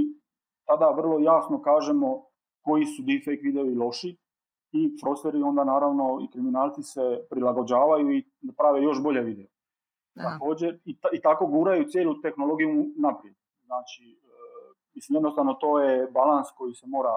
[0.65, 2.25] tada vrlo jasno kažemo
[2.61, 4.17] koji su deepfake videovi loši
[4.71, 8.23] i frosteri onda naravno i kriminalci se prilagođavaju i
[8.57, 9.47] prave još bolje video.
[10.15, 13.35] Također i, i tako guraju cijelu tehnologiju naprijed.
[13.65, 14.29] Znači, e,
[14.93, 17.13] mislim jednostavno to je balans koji se mora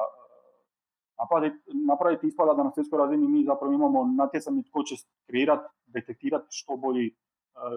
[1.47, 1.51] e,
[1.87, 4.95] napraviti, ispada da na svjetskoj razini mi zapravo imamo natjecanje tko će
[5.27, 7.13] kreirati, detektirati što bolji e,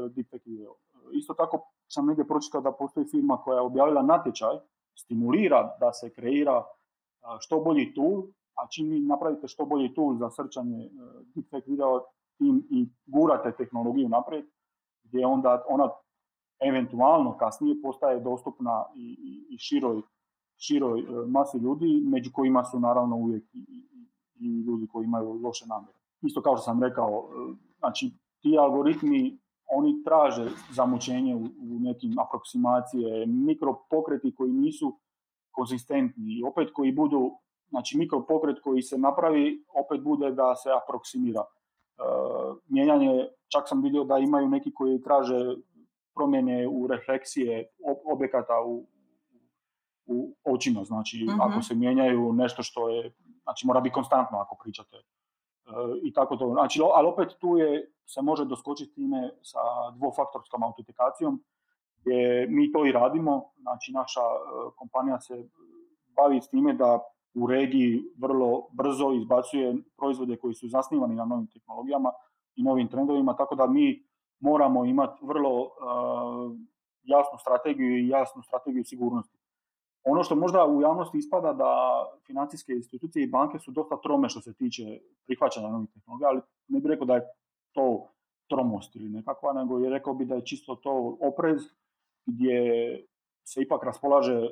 [0.09, 0.73] deepfake video.
[1.13, 4.57] Isto tako sam negdje pročitao da postoji firma koja je objavila natječaj,
[4.95, 6.63] stimulira da se kreira
[7.39, 8.23] što bolji tool,
[8.55, 10.89] a čim vi napravite što bolji tool za srčanje e,
[11.35, 12.01] deepfake video,
[12.37, 14.45] tim i gurate tehnologiju naprijed,
[15.03, 15.89] gdje onda ona
[16.59, 19.17] eventualno kasnije postaje dostupna i,
[19.49, 20.01] i, široj,
[20.57, 23.83] široj e, masi ljudi, među kojima su naravno uvijek i,
[24.39, 25.97] i ljudi koji imaju loše namjere.
[26.21, 33.25] Isto kao što sam rekao, e, znači ti algoritmi oni traže zamućenje u, nekim aproksimacije,
[33.25, 34.99] mikropokreti koji nisu
[35.51, 37.31] konzistentni i opet koji budu,
[37.69, 41.41] znači mikropokret koji se napravi, opet bude da se aproksimira.
[41.41, 41.45] E,
[42.67, 45.55] mijenjanje, čak sam vidio da imaju neki koji traže
[46.15, 47.69] promjene u refleksije
[48.05, 48.85] objekata u,
[50.05, 51.41] u očima, znači mhm.
[51.41, 53.13] ako se mijenjaju nešto što je,
[53.43, 54.97] znači mora biti konstantno ako pričate.
[54.97, 55.01] E,
[56.03, 59.59] I tako to, znači, ali opet tu je, se može doskočiti time sa
[59.95, 61.43] dvofaktorskom autentikacijom,
[62.01, 65.49] gdje mi to i radimo, znači naša e, kompanija se
[66.15, 66.99] bavi s time da
[67.33, 72.11] u regiji vrlo brzo izbacuje proizvode koji su zasnivani na novim tehnologijama
[72.55, 74.03] i novim trendovima, tako da mi
[74.39, 75.69] moramo imati vrlo
[77.03, 79.34] jasnu strategiju i jasnu strategiju sigurnosti.
[80.05, 81.71] Ono što možda u javnosti ispada da
[82.25, 86.79] financijske institucije i banke su dosta trome što se tiče prihvaćanja novih tehnologija, ali ne
[86.79, 87.27] bih rekao da je
[87.71, 88.07] to
[88.49, 91.61] tromost ili nekakva, nego je rekao bi da je čisto to oprez
[92.25, 92.59] gdje
[93.43, 94.49] se ipak raspolaže e,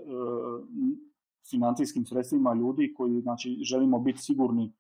[1.50, 4.72] financijskim sredstvima ljudi koji znači, želimo biti sigurni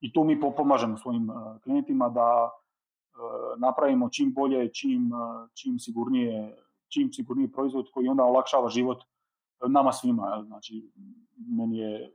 [0.00, 3.18] i tu mi pomažemo svojim e, klijentima da e,
[3.58, 5.10] napravimo čim bolje, čim,
[5.54, 6.56] čim sigurnije
[6.92, 9.02] čim sigurniji proizvod koji onda olakšava život
[9.68, 10.42] nama svima.
[10.46, 10.90] Znači,
[11.36, 12.12] meni je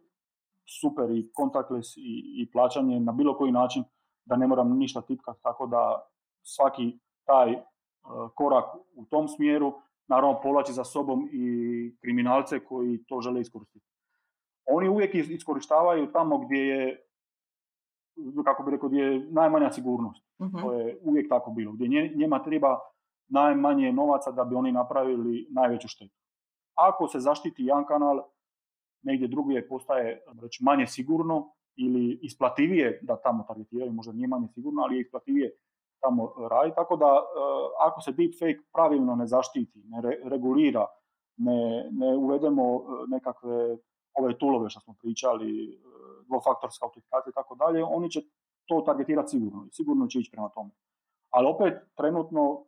[0.82, 3.84] super i contactless i, i plaćanje na bilo koji način
[4.26, 6.10] da ne moram ništa tipkati, tako da
[6.44, 7.62] svaki taj uh,
[8.36, 9.74] korak u tom smjeru
[10.08, 13.86] naravno povlači za sobom i kriminalce koji to žele iskoristiti.
[14.66, 17.04] Oni uvijek iskorištavaju tamo gdje je
[18.46, 20.24] kako bi rekao, gdje je najmanja sigurnost.
[20.40, 21.72] uh To je uvijek tako bilo.
[21.72, 22.80] Gdje njema treba
[23.28, 26.17] najmanje novaca da bi oni napravili najveću štetu.
[26.78, 28.24] Ako se zaštiti jedan kanal,
[29.02, 34.82] negdje drugdje postaje reći, manje sigurno ili isplativije da tamo targetiraju, možda nije manje sigurno,
[34.82, 35.58] ali je isplativije
[36.00, 36.72] tamo radi.
[36.76, 37.20] Tako da e,
[37.88, 40.86] ako se deepfake pravilno ne zaštiti, ne regulira,
[41.38, 43.78] ne, ne uvedemo e, nekakve
[44.14, 45.78] ove tulove što smo pričali, e,
[46.28, 48.22] dvofaktorska autentikacija i tako dalje, oni će
[48.66, 50.70] to targetirati sigurno i sigurno će ići prema tome.
[51.30, 52.66] Ali opet, trenutno,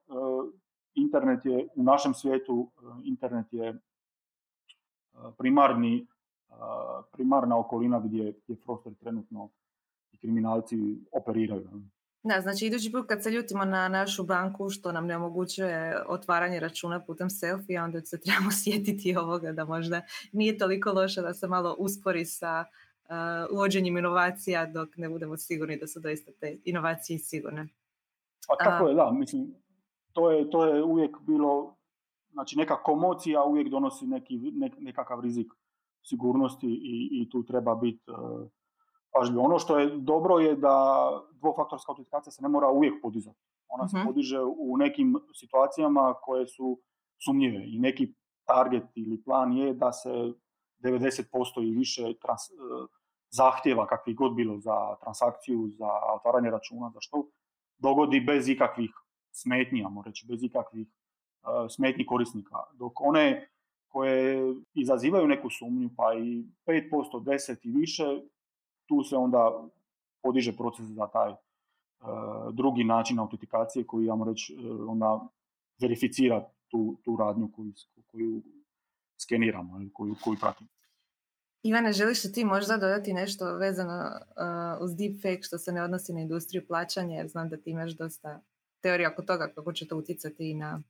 [0.96, 2.72] internet je u našem svijetu,
[3.04, 3.80] internet je
[5.38, 6.08] primarni,
[7.12, 9.50] primarna okolina gdje, je Froster trenutno
[10.12, 10.76] i kriminalci
[11.12, 11.70] operiraju.
[12.24, 16.60] Da, znači idući put kad se ljutimo na našu banku što nam ne omogućuje otvaranje
[16.60, 20.02] računa putem selfie, onda se trebamo sjetiti ovoga da možda
[20.32, 22.66] nije toliko loše da se malo uspori sa
[23.10, 23.10] uh,
[23.52, 27.68] uvođenjem inovacija dok ne budemo sigurni da su doista te inovacije sigurne.
[28.48, 29.56] Pa tako je, da, mislim,
[30.14, 31.76] to je, to je uvijek bilo
[32.32, 34.40] znači neka komocija uvijek donosi neki,
[34.80, 35.52] nekakav rizik
[36.04, 38.48] sigurnosti i, i tu treba biti uh,
[39.14, 39.40] pažljiv.
[39.40, 43.40] Ono što je dobro je da dvofaktorska autentikacija se ne mora uvijek podizati.
[43.68, 44.08] Ona se mhm.
[44.08, 46.80] podiže u nekim situacijama koje su
[47.26, 48.14] sumnjive i neki
[48.46, 50.10] target ili plan je da se
[50.84, 52.54] 90% i više trans, e,
[53.30, 57.28] zahtjeva kakvih god bilo za transakciju, za otvaranje računa, za što
[57.78, 58.92] dogodi bez ikakvih
[59.32, 60.88] smetnji, reći, bez ikakvih
[61.70, 62.56] smetnji korisnika.
[62.74, 63.50] Dok one
[63.88, 68.04] koje izazivaju neku sumnju, pa i 5%, 10 i više,
[68.86, 69.64] tu se onda
[70.22, 71.34] podiže proces za taj
[72.54, 75.20] drugi način autentikacije koji, ja reći, e, onda
[75.82, 77.74] verificira tu, tu radnju koju,
[78.12, 78.42] koju
[79.18, 80.70] skeniramo koju, koju pratimo.
[81.64, 86.14] Ivane, želiš li ti možda dodati nešto vezano uh, uz deepfake što se ne odnosi
[86.14, 88.42] na industriju plaćanja, jer znam da ti imaš dosta
[88.82, 90.82] teorija oko toga kako će to utjecati i na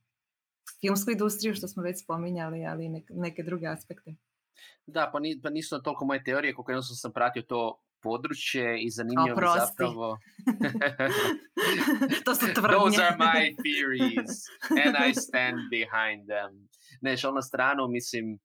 [0.80, 4.14] filmsku industriju, što smo već spominjali, ali i neke druge aspekte.
[4.86, 8.90] Da, pa, ni, pa nisu toliko moje teorije, koliko jednostavno sam pratio to područje i
[8.90, 10.18] zanimljivo mi zapravo...
[12.24, 12.78] to su tvrdnje.
[12.78, 14.32] Those are my theories
[14.84, 16.68] and I stand behind them.
[17.00, 18.38] Ne, na stranu, mislim,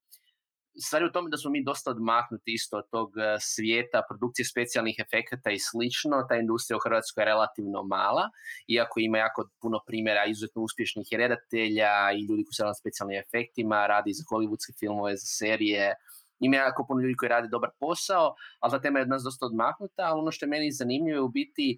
[0.77, 4.45] stvar je u tome da smo mi dosta odmaknuti isto od tog e, svijeta produkcije
[4.45, 6.25] specijalnih efekata i slično.
[6.29, 8.29] Ta industrija u Hrvatskoj je relativno mala,
[8.67, 13.87] iako ima jako puno primjera izuzetno uspješnih redatelja i ljudi koji se rade specijalnim efektima,
[13.87, 15.93] radi za hollywoodske filmove, za serije,
[16.39, 19.45] ima jako puno ljudi koji rade dobar posao, ali ta tema je od nas dosta
[19.45, 21.77] odmaknuta, ali ono što je meni zanimljivo je u biti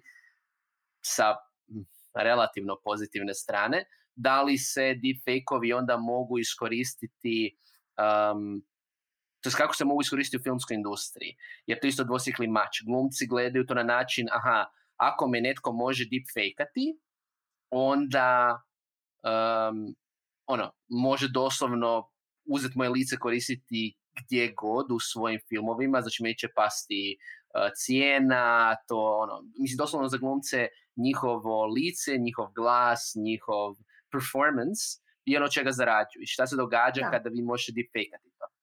[1.00, 1.36] sa
[2.14, 3.84] relativno pozitivne strane,
[4.14, 7.56] da li se deepfake-ovi onda mogu iskoristiti
[9.40, 11.36] to kako se mogu iskoristiti u filmskoj industriji.
[11.66, 12.82] Jer to isto dvosikli mač.
[12.86, 16.98] Glumci gledaju to na način, aha, ako me netko može deepfakeati,
[17.70, 18.62] onda
[19.22, 19.94] um,
[20.46, 22.10] ono, može doslovno
[22.44, 28.76] uzeti moje lice koristiti gdje god u svojim filmovima, znači mi će pasti uh, cijena,
[28.88, 33.76] to ono, mislim doslovno za glumce njihovo lice, njihov glas, njihov
[34.12, 34.82] performance
[35.24, 36.22] i ono čega zarađuju.
[36.22, 38.57] I šta se događa kada vi možete deepfakeati to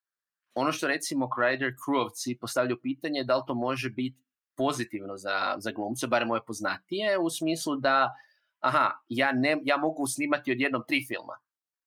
[0.56, 4.26] ono što recimo Crider Crewovci postavljaju pitanje da li to može biti
[4.58, 8.16] pozitivno za, za glumce, bar moje poznatije, u smislu da
[8.60, 11.38] aha, ja, ne, ja mogu snimati odjednom tri filma.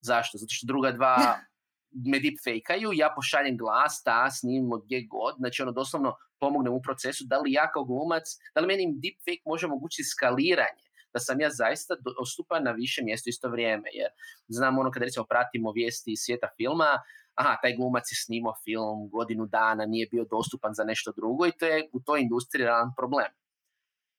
[0.00, 0.38] Zašto?
[0.38, 1.38] Zato što druga dva
[2.10, 6.82] me deepfakeaju, ja pošaljem glas, ta snimim od gdje god, znači ono doslovno pomognem u
[6.82, 11.40] procesu, da li ja kao glumac, da li meni deepfake može omogućiti skaliranje, da sam
[11.40, 14.10] ja zaista dostupan na više mjesto isto vrijeme, jer
[14.48, 16.90] znam ono kad recimo pratimo vijesti iz svijeta filma,
[17.38, 21.56] aha, taj glumac je snimao film godinu dana, nije bio dostupan za nešto drugo i
[21.58, 23.30] to je u toj industriji realan problem.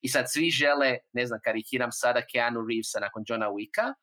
[0.01, 3.93] I sad svi žele, ne znam, karikiram sada Keanu Reevesa nakon Johna Wicka,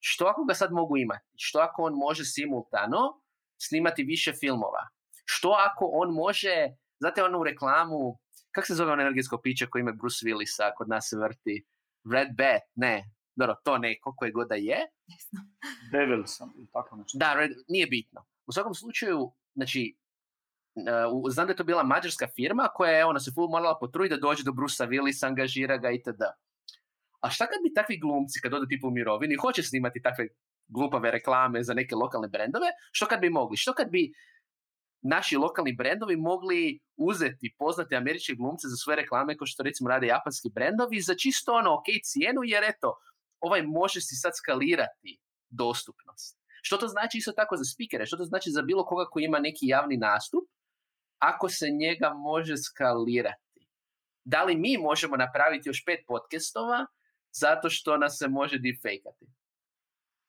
[0.00, 1.26] što ako ga sad mogu imati?
[1.36, 3.22] Što ako on može simultano
[3.62, 4.88] snimati više filmova?
[5.24, 6.54] Što ako on može,
[7.00, 8.18] znate onu reklamu,
[8.50, 11.66] kako se zove ono energetsko piće koje ima Bruce Willisa, kod nas se vrti,
[12.12, 13.04] Red Bat, ne,
[13.36, 14.78] dobro, to neko koje god da je.
[15.92, 17.18] Devil sam, tako nešto.
[17.18, 18.24] Da, red, nije bitno.
[18.50, 19.96] U svakom slučaju, znači,
[20.74, 24.14] uh, znam da je to bila mađarska firma koja je ona se full morala potruditi
[24.14, 26.22] da dođe do Brusa Willisa, angažira ga itd.
[27.20, 30.28] A šta kad bi takvi glumci, kad odu tipu u mirovini, hoće snimati takve
[30.68, 33.56] glupave reklame za neke lokalne brendove, što kad bi mogli?
[33.56, 34.12] Što kad bi
[35.02, 40.06] naši lokalni brendovi mogli uzeti poznate američke glumce za svoje reklame kao što recimo rade
[40.06, 42.96] japanski brendovi za čisto ono ok cijenu jer eto
[43.40, 46.39] ovaj može si sad skalirati dostupnost.
[46.62, 48.06] Što to znači isto tako za spikere?
[48.06, 50.44] Što to znači za bilo koga koji ima neki javni nastup
[51.18, 53.66] ako se njega može skalirati?
[54.24, 56.86] Da li mi možemo napraviti još pet podcastova
[57.32, 59.26] zato što nas se može defakeati?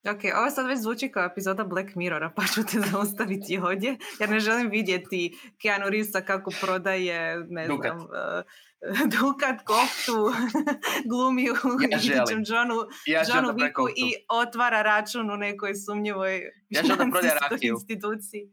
[0.09, 4.29] Ok, ovo sad već zvuči kao epizoda Black Mirrora, pa ću te zaustaviti ovdje, jer
[4.29, 7.91] ne želim vidjeti Keanu Reevesa kako prodaje, ne Dukat.
[7.91, 10.31] znam, uh, Dukat, koftu,
[11.09, 11.53] glumi u
[11.89, 12.75] Ja Johnu,
[13.05, 13.93] Ja Johnu prekoptu.
[13.97, 17.19] i otvara račun u nekoj sumnjivoj Ja želim da
[17.61, 18.49] instituciji.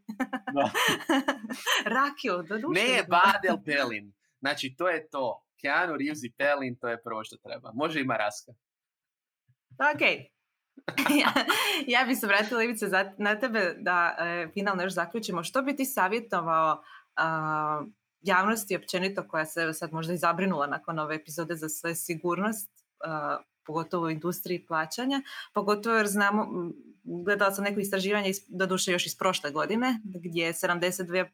[0.53, 0.71] Da.
[1.85, 2.81] Rakiju, da duše.
[2.81, 4.13] Ne Badel Pelin.
[4.39, 5.45] Znači, to je to.
[5.61, 7.71] Keanu Reeves i Pelin, to je prvo što treba.
[7.73, 8.51] Može i Maraska.
[9.93, 10.01] Ok.
[11.21, 11.33] ja,
[11.87, 12.85] ja bi se vratila Ivice
[13.17, 15.43] na tebe da e, finalno još zaključimo.
[15.43, 16.83] Što bi ti savjetovao
[17.15, 17.83] a,
[18.21, 22.69] javnosti općenito koja se sad možda i zabrinula nakon ove epizode za sve sigurnost,
[23.03, 25.21] a, pogotovo u industriji plaćanja,
[25.53, 26.71] pogotovo jer znamo,
[27.03, 31.27] gledala sam neko istraživanje, iz- doduše još iz prošle godine, gdje 72%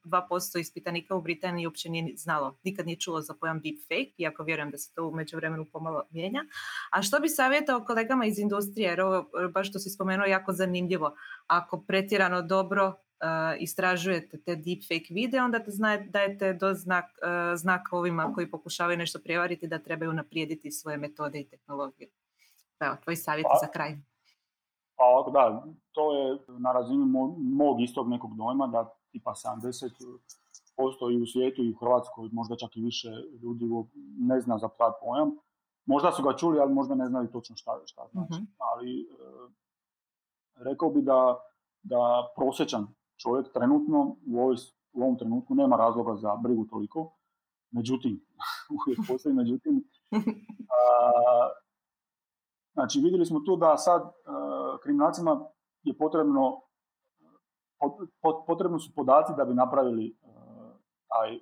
[0.60, 4.78] ispitanika u Britaniji uopće nije znalo, nikad nije čulo za pojam deepfake, iako vjerujem da
[4.78, 6.46] se to u međuvremenu pomalo mijenja.
[6.92, 11.16] A što bi savjetao kolegama iz industrije, jer ovo baš što si spomenuo jako zanimljivo,
[11.48, 13.26] ako pretjerano dobro e,
[13.60, 18.98] istražujete te deepfake videe, onda te zna, dajete do znak, e, znak ovima koji pokušavaju
[18.98, 22.10] nešto prijevariti da trebaju naprijediti svoje metode i tehnologije.
[22.80, 23.96] Evo, tvoji savjeti Pa- za kraj.
[24.98, 31.12] Pa ovako, da, to je na razini mo- mog istog nekog dojma da tipa 70%
[31.14, 33.10] i u svijetu i u Hrvatskoj, možda čak i više
[33.42, 33.66] ljudi
[34.20, 35.32] ne zna za taj pojam.
[35.86, 38.34] Možda su ga čuli, ali možda ne znaju točno šta, šta znači.
[38.34, 38.44] Mhm.
[38.58, 39.06] Ali e,
[40.56, 41.40] rekao bi da,
[41.84, 42.88] da prosječan
[43.18, 44.56] čovjek trenutno u, ovoj,
[44.94, 47.12] u ovom trenutku nema razloga za brigu toliko.
[47.72, 48.26] Međutim,
[48.76, 49.84] uvijek postoji međutim,
[50.76, 51.66] a,
[52.76, 54.10] Znači, vidjeli smo tu da sad e,
[54.80, 55.46] kriminalcima
[55.84, 56.62] je potrebno,
[57.80, 60.14] pot- pot- potrebno su podaci da bi napravili e,
[61.08, 61.42] taj e,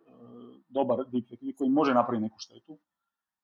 [0.67, 2.77] dobar deepfake koji može napraviti neku štetu.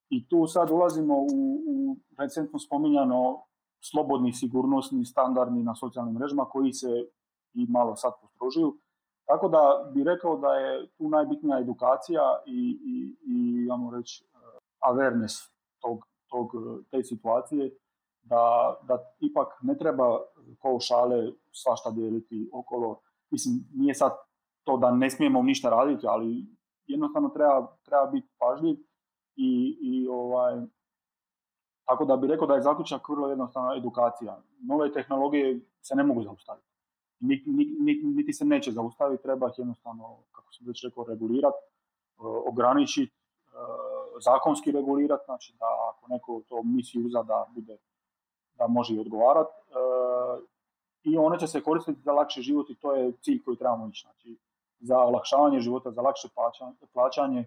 [0.09, 3.45] I tu sad ulazimo u, u recentno spominjano
[3.91, 7.09] slobodni sigurnosni standardni na socijalnim mrežama koji se
[7.53, 8.77] i malo sad postrožuju.
[9.25, 14.37] Tako da bi rekao da je tu najbitnija edukacija i, i, i ajmo reći, e,
[14.91, 16.51] awareness tog, tog,
[16.91, 17.77] te situacije,
[18.29, 20.19] da, da ipak ne treba
[20.59, 22.99] ko šale svašta dijeliti okolo.
[23.31, 24.11] Mislim, nije sad
[24.63, 26.45] to da ne smijemo ništa raditi, ali
[26.87, 28.77] jednostavno treba, treba biti pažljiv
[29.35, 30.61] i, i ovaj,
[31.85, 34.41] tako da bi rekao da je zaključak vrlo jednostavna edukacija.
[34.59, 36.67] Nove tehnologije se ne mogu zaustaviti.
[37.19, 37.49] Niti,
[37.79, 41.57] niti, niti se neće zaustaviti, treba ih jednostavno, kako sam već rekao, regulirati,
[42.47, 43.15] ograničiti,
[44.23, 47.77] zakonski regulirati, znači da ako neko to misli uza da bude
[48.59, 49.51] da može i odgovarati.
[51.03, 54.01] I one će se koristiti za lakši život i to je cilj koji trebamo ići.
[54.05, 54.37] Znači,
[54.79, 56.27] za olakšavanje života, za lakše
[56.93, 57.45] plaćanje.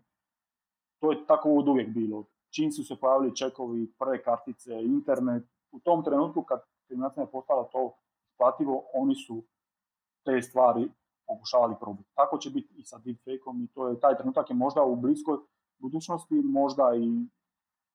[0.99, 2.25] To je tako od uvijek bilo.
[2.51, 7.65] Čim su se pojavili čekovi, prve kartice, internet, u tom trenutku kad kriminacija je postala
[7.65, 7.95] to
[8.31, 9.43] isplativo, oni su
[10.25, 10.89] te stvari
[11.27, 12.11] pokušavali probiti.
[12.15, 15.39] Tako će biti i sa deepfakeom i to je, taj trenutak je možda u bliskoj
[15.79, 17.27] budućnosti, možda i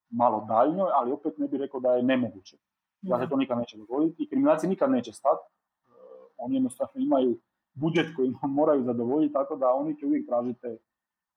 [0.09, 2.57] malo daljnjoj, ali opet ne bih rekao da je nemoguće.
[3.01, 5.43] Da se to nikad neće dogoditi i kriminalci nikad neće stati.
[5.47, 5.91] E,
[6.37, 7.37] oni jednostavno imaju
[7.73, 10.77] budžet koji moraju zadovoljiti, tako da oni će uvijek tražiti te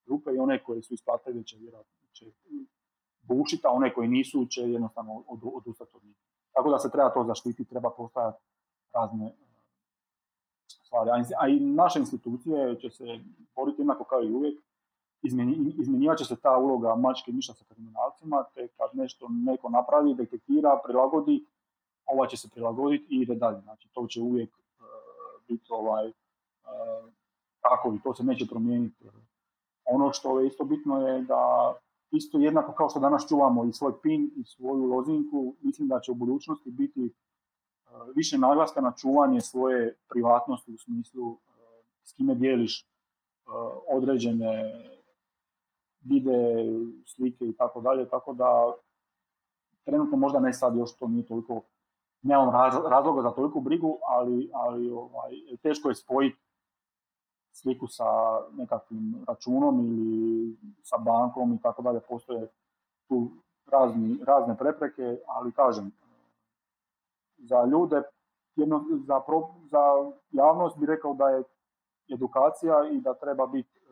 [0.06, 2.26] rupe i one koje su isplatili će vjerojatno će
[3.22, 6.16] bušiti, a one koji nisu će jednostavno od, odustati od njih.
[6.52, 8.38] Tako da se treba to zaštititi, treba postojati
[8.94, 9.32] razne e,
[10.66, 11.11] stvari.
[11.38, 13.04] A i naše institucije će se
[13.56, 14.61] boriti jednako kao i uvijek.
[15.22, 20.80] Izmjenjivat će se ta uloga mačke miša sa kriminalcima, te kad nešto neko napravi, detektira,
[20.84, 21.44] prilagodi,
[22.12, 23.61] ova će se prilagoditi i ide dalje.
[23.61, 24.82] Znači, to će uvijek e,
[25.48, 26.12] biti ovaj, e,
[27.61, 29.04] takovi, to se neće promijeniti.
[29.84, 31.74] Ono što je isto bitno je da
[32.11, 36.12] isto jednako kao što danas čuvamo i svoj pin i svoju lozinku, mislim da će
[36.12, 37.12] u budućnosti biti
[38.14, 41.36] više naglaska na čuvanje svoje privatnosti u smislu
[42.04, 42.86] s kime dijeliš
[43.88, 44.72] određene
[46.00, 46.64] vide,
[47.06, 48.74] slike i tako dalje, tako da
[49.84, 51.62] trenutno možda ne sad još to nije toliko,
[52.23, 52.51] nemam
[52.91, 56.39] razloga za toliku brigu, ali, ali ovaj, teško je spojiti
[57.53, 58.05] sliku sa
[58.53, 62.49] nekakvim računom ili sa bankom i tako dalje, postoje
[63.09, 63.31] tu
[63.66, 65.93] razni, razne prepreke, ali kažem,
[67.39, 68.03] za ljude,
[68.57, 69.23] jedno, za,
[69.71, 71.43] za javnost bi rekao da je
[72.12, 73.91] edukacija i da treba biti e,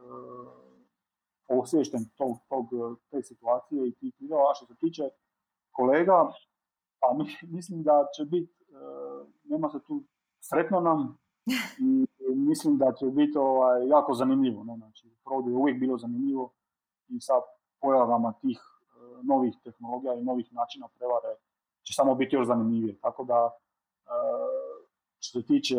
[1.49, 2.67] osviješten tog, tog,
[3.11, 4.51] te situacije i tih videova.
[4.51, 5.03] A što se tiče
[5.73, 6.33] kolega,
[7.01, 8.77] pa mislim da će biti, e,
[9.45, 10.03] nema se tu
[10.41, 11.19] sretno nam
[11.89, 14.65] i mislim da će biti ovaj, jako zanimljivo.
[14.65, 14.77] No?
[14.77, 15.09] Znači,
[15.49, 16.53] je uvijek bilo zanimljivo
[17.09, 17.33] i sa
[17.81, 21.37] pojavama tih e, novih tehnologija i novih načina prevare
[21.83, 22.99] će samo biti još zanimljivije.
[23.01, 24.11] Tako da, e,
[25.19, 25.77] što se tiče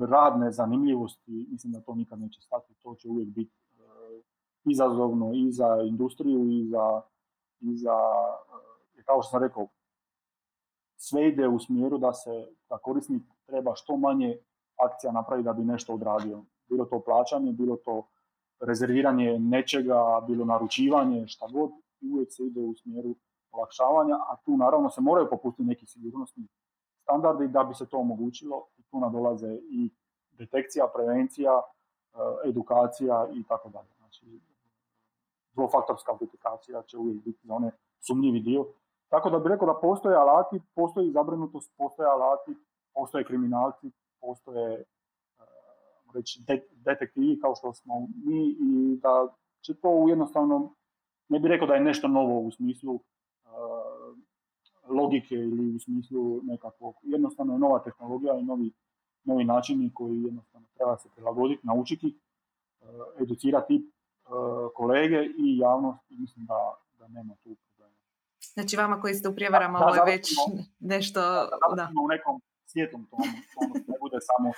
[0.00, 2.74] radne zanimljivosti, mislim da to nikad neće stati.
[2.82, 3.52] To će uvijek biti
[4.64, 7.02] izazovno i za industriju i za,
[7.60, 7.96] i za
[9.04, 9.68] kao što sam rekao,
[10.96, 14.38] sve ide u smjeru da se da korisnik treba što manje
[14.76, 16.42] akcija napraviti da bi nešto odradio.
[16.68, 18.06] Bilo to plaćanje, bilo to
[18.60, 21.70] rezerviranje nečega, bilo naručivanje, šta god,
[22.12, 23.14] uvijek se ide u smjeru
[23.50, 26.46] olakšavanja, a tu naravno se moraju popustiti neki sigurnosni
[27.02, 29.90] standardi da bi se to omogućilo i tu nadolaze i
[30.30, 33.88] detekcija, prevencija, eh, edukacija i tako dalje.
[33.98, 34.40] Znači,
[35.52, 37.70] dvofaktorska autentikacija će uvijek biti za one
[38.00, 38.66] sumnjivi dio.
[39.08, 42.54] Tako da bih rekao da postoje alati, postoji zabrinutost, postoje alati,
[42.94, 43.90] postoje kriminalci,
[44.20, 44.84] postoje eh,
[46.14, 49.28] reći, detektivi kao što smo mi i da
[49.60, 50.74] će to jednostavno,
[51.28, 53.48] ne bih rekao da je nešto novo u smislu eh,
[54.88, 58.72] logike ili u smislu nekakvog, jednostavno je nova tehnologija i novi,
[59.24, 62.18] novi načini koji jednostavno treba se prilagoditi, naučiti,
[62.80, 62.86] uh,
[63.22, 63.90] educirati
[64.74, 67.56] kolege i javnost i mislim da, da nema tu
[68.56, 70.28] Znači vama koji ste u prijevarama, ovo je već
[70.78, 71.20] nešto...
[71.20, 73.24] Da, da, u nekom svijetom tomu,
[73.88, 74.52] ne bude samo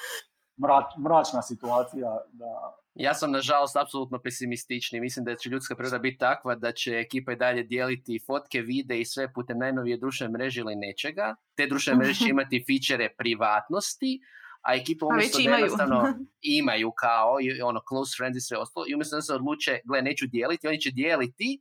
[1.05, 2.19] mračna situacija.
[2.33, 2.75] Da...
[2.95, 5.01] Ja sam nažalost apsolutno pesimistični.
[5.01, 9.01] Mislim da će ljudska priroda biti takva da će ekipa i dalje dijeliti fotke, vide
[9.01, 11.35] i sve putem najnovije društvene mreže ili nečega.
[11.57, 14.21] Te društvene mreže će imati fičere privatnosti,
[14.63, 16.15] a ekipa umjesto da jednostavno
[16.61, 20.27] imaju kao ono close friends i sve ostalo i umjesto da se odluče, gle neću
[20.27, 21.61] dijeliti, oni će dijeliti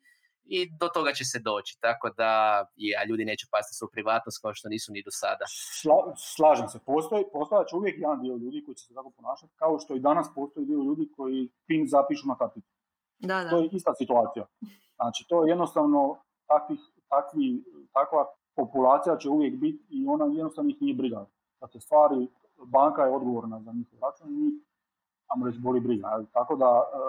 [0.50, 1.78] i do toga će se doći.
[1.80, 2.32] Tako da,
[3.00, 5.46] a ljudi neće pasti su privatnost kao što nisu ni do sada.
[6.36, 7.24] slažem se, postoji,
[7.70, 10.66] će uvijek jedan dio ljudi koji će se tako ponašati, kao što i danas postoji
[10.66, 12.72] dio ljudi koji PIN zapišu na karticu.
[13.20, 13.50] Da, da.
[13.50, 14.46] To je ista situacija.
[14.96, 16.18] Znači, to je jednostavno
[16.48, 16.80] takvih,
[17.10, 18.26] takvi, takva
[18.56, 21.26] populacija će uvijek biti i ona jednostavno ih nije briga.
[21.62, 22.28] Dakle, stvari,
[22.66, 24.68] banka je odgovorna za njihov račun i
[25.28, 26.26] ajmo reći, boli briga.
[26.34, 27.00] Tako da, e,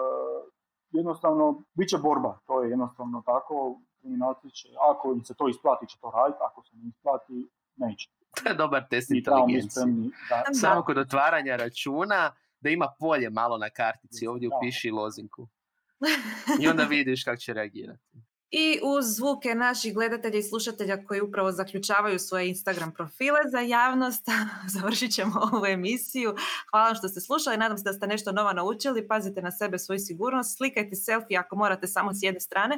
[0.91, 5.87] jednostavno, bit će borba, to je jednostavno tako, kriminalci će, ako im se to isplati
[5.87, 8.09] će to raditi, ako se ne isplati, neće.
[8.35, 9.85] To je dobar test inteligencije.
[10.53, 15.47] Samo kod otvaranja računa, da ima polje malo na kartici, ovdje upiši lozinku.
[16.61, 21.51] I onda vidiš kako će reagirati i uz zvuke naših gledatelja i slušatelja koji upravo
[21.51, 24.27] zaključavaju svoje Instagram profile za javnost.
[24.75, 26.35] Završit ćemo ovu emisiju.
[26.71, 27.57] Hvala što ste slušali.
[27.57, 29.07] Nadam se da ste nešto novo naučili.
[29.07, 30.57] Pazite na sebe, svoju sigurnost.
[30.57, 32.77] Slikajte selfie ako morate samo s jedne strane.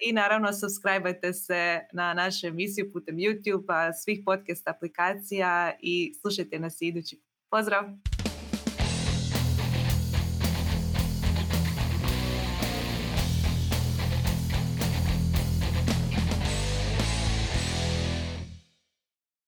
[0.00, 6.76] I naravno subscribeajte se na našu emisiju putem YouTube, svih podcast aplikacija i slušajte nas
[6.80, 7.20] idući.
[7.50, 8.11] Pozdrav!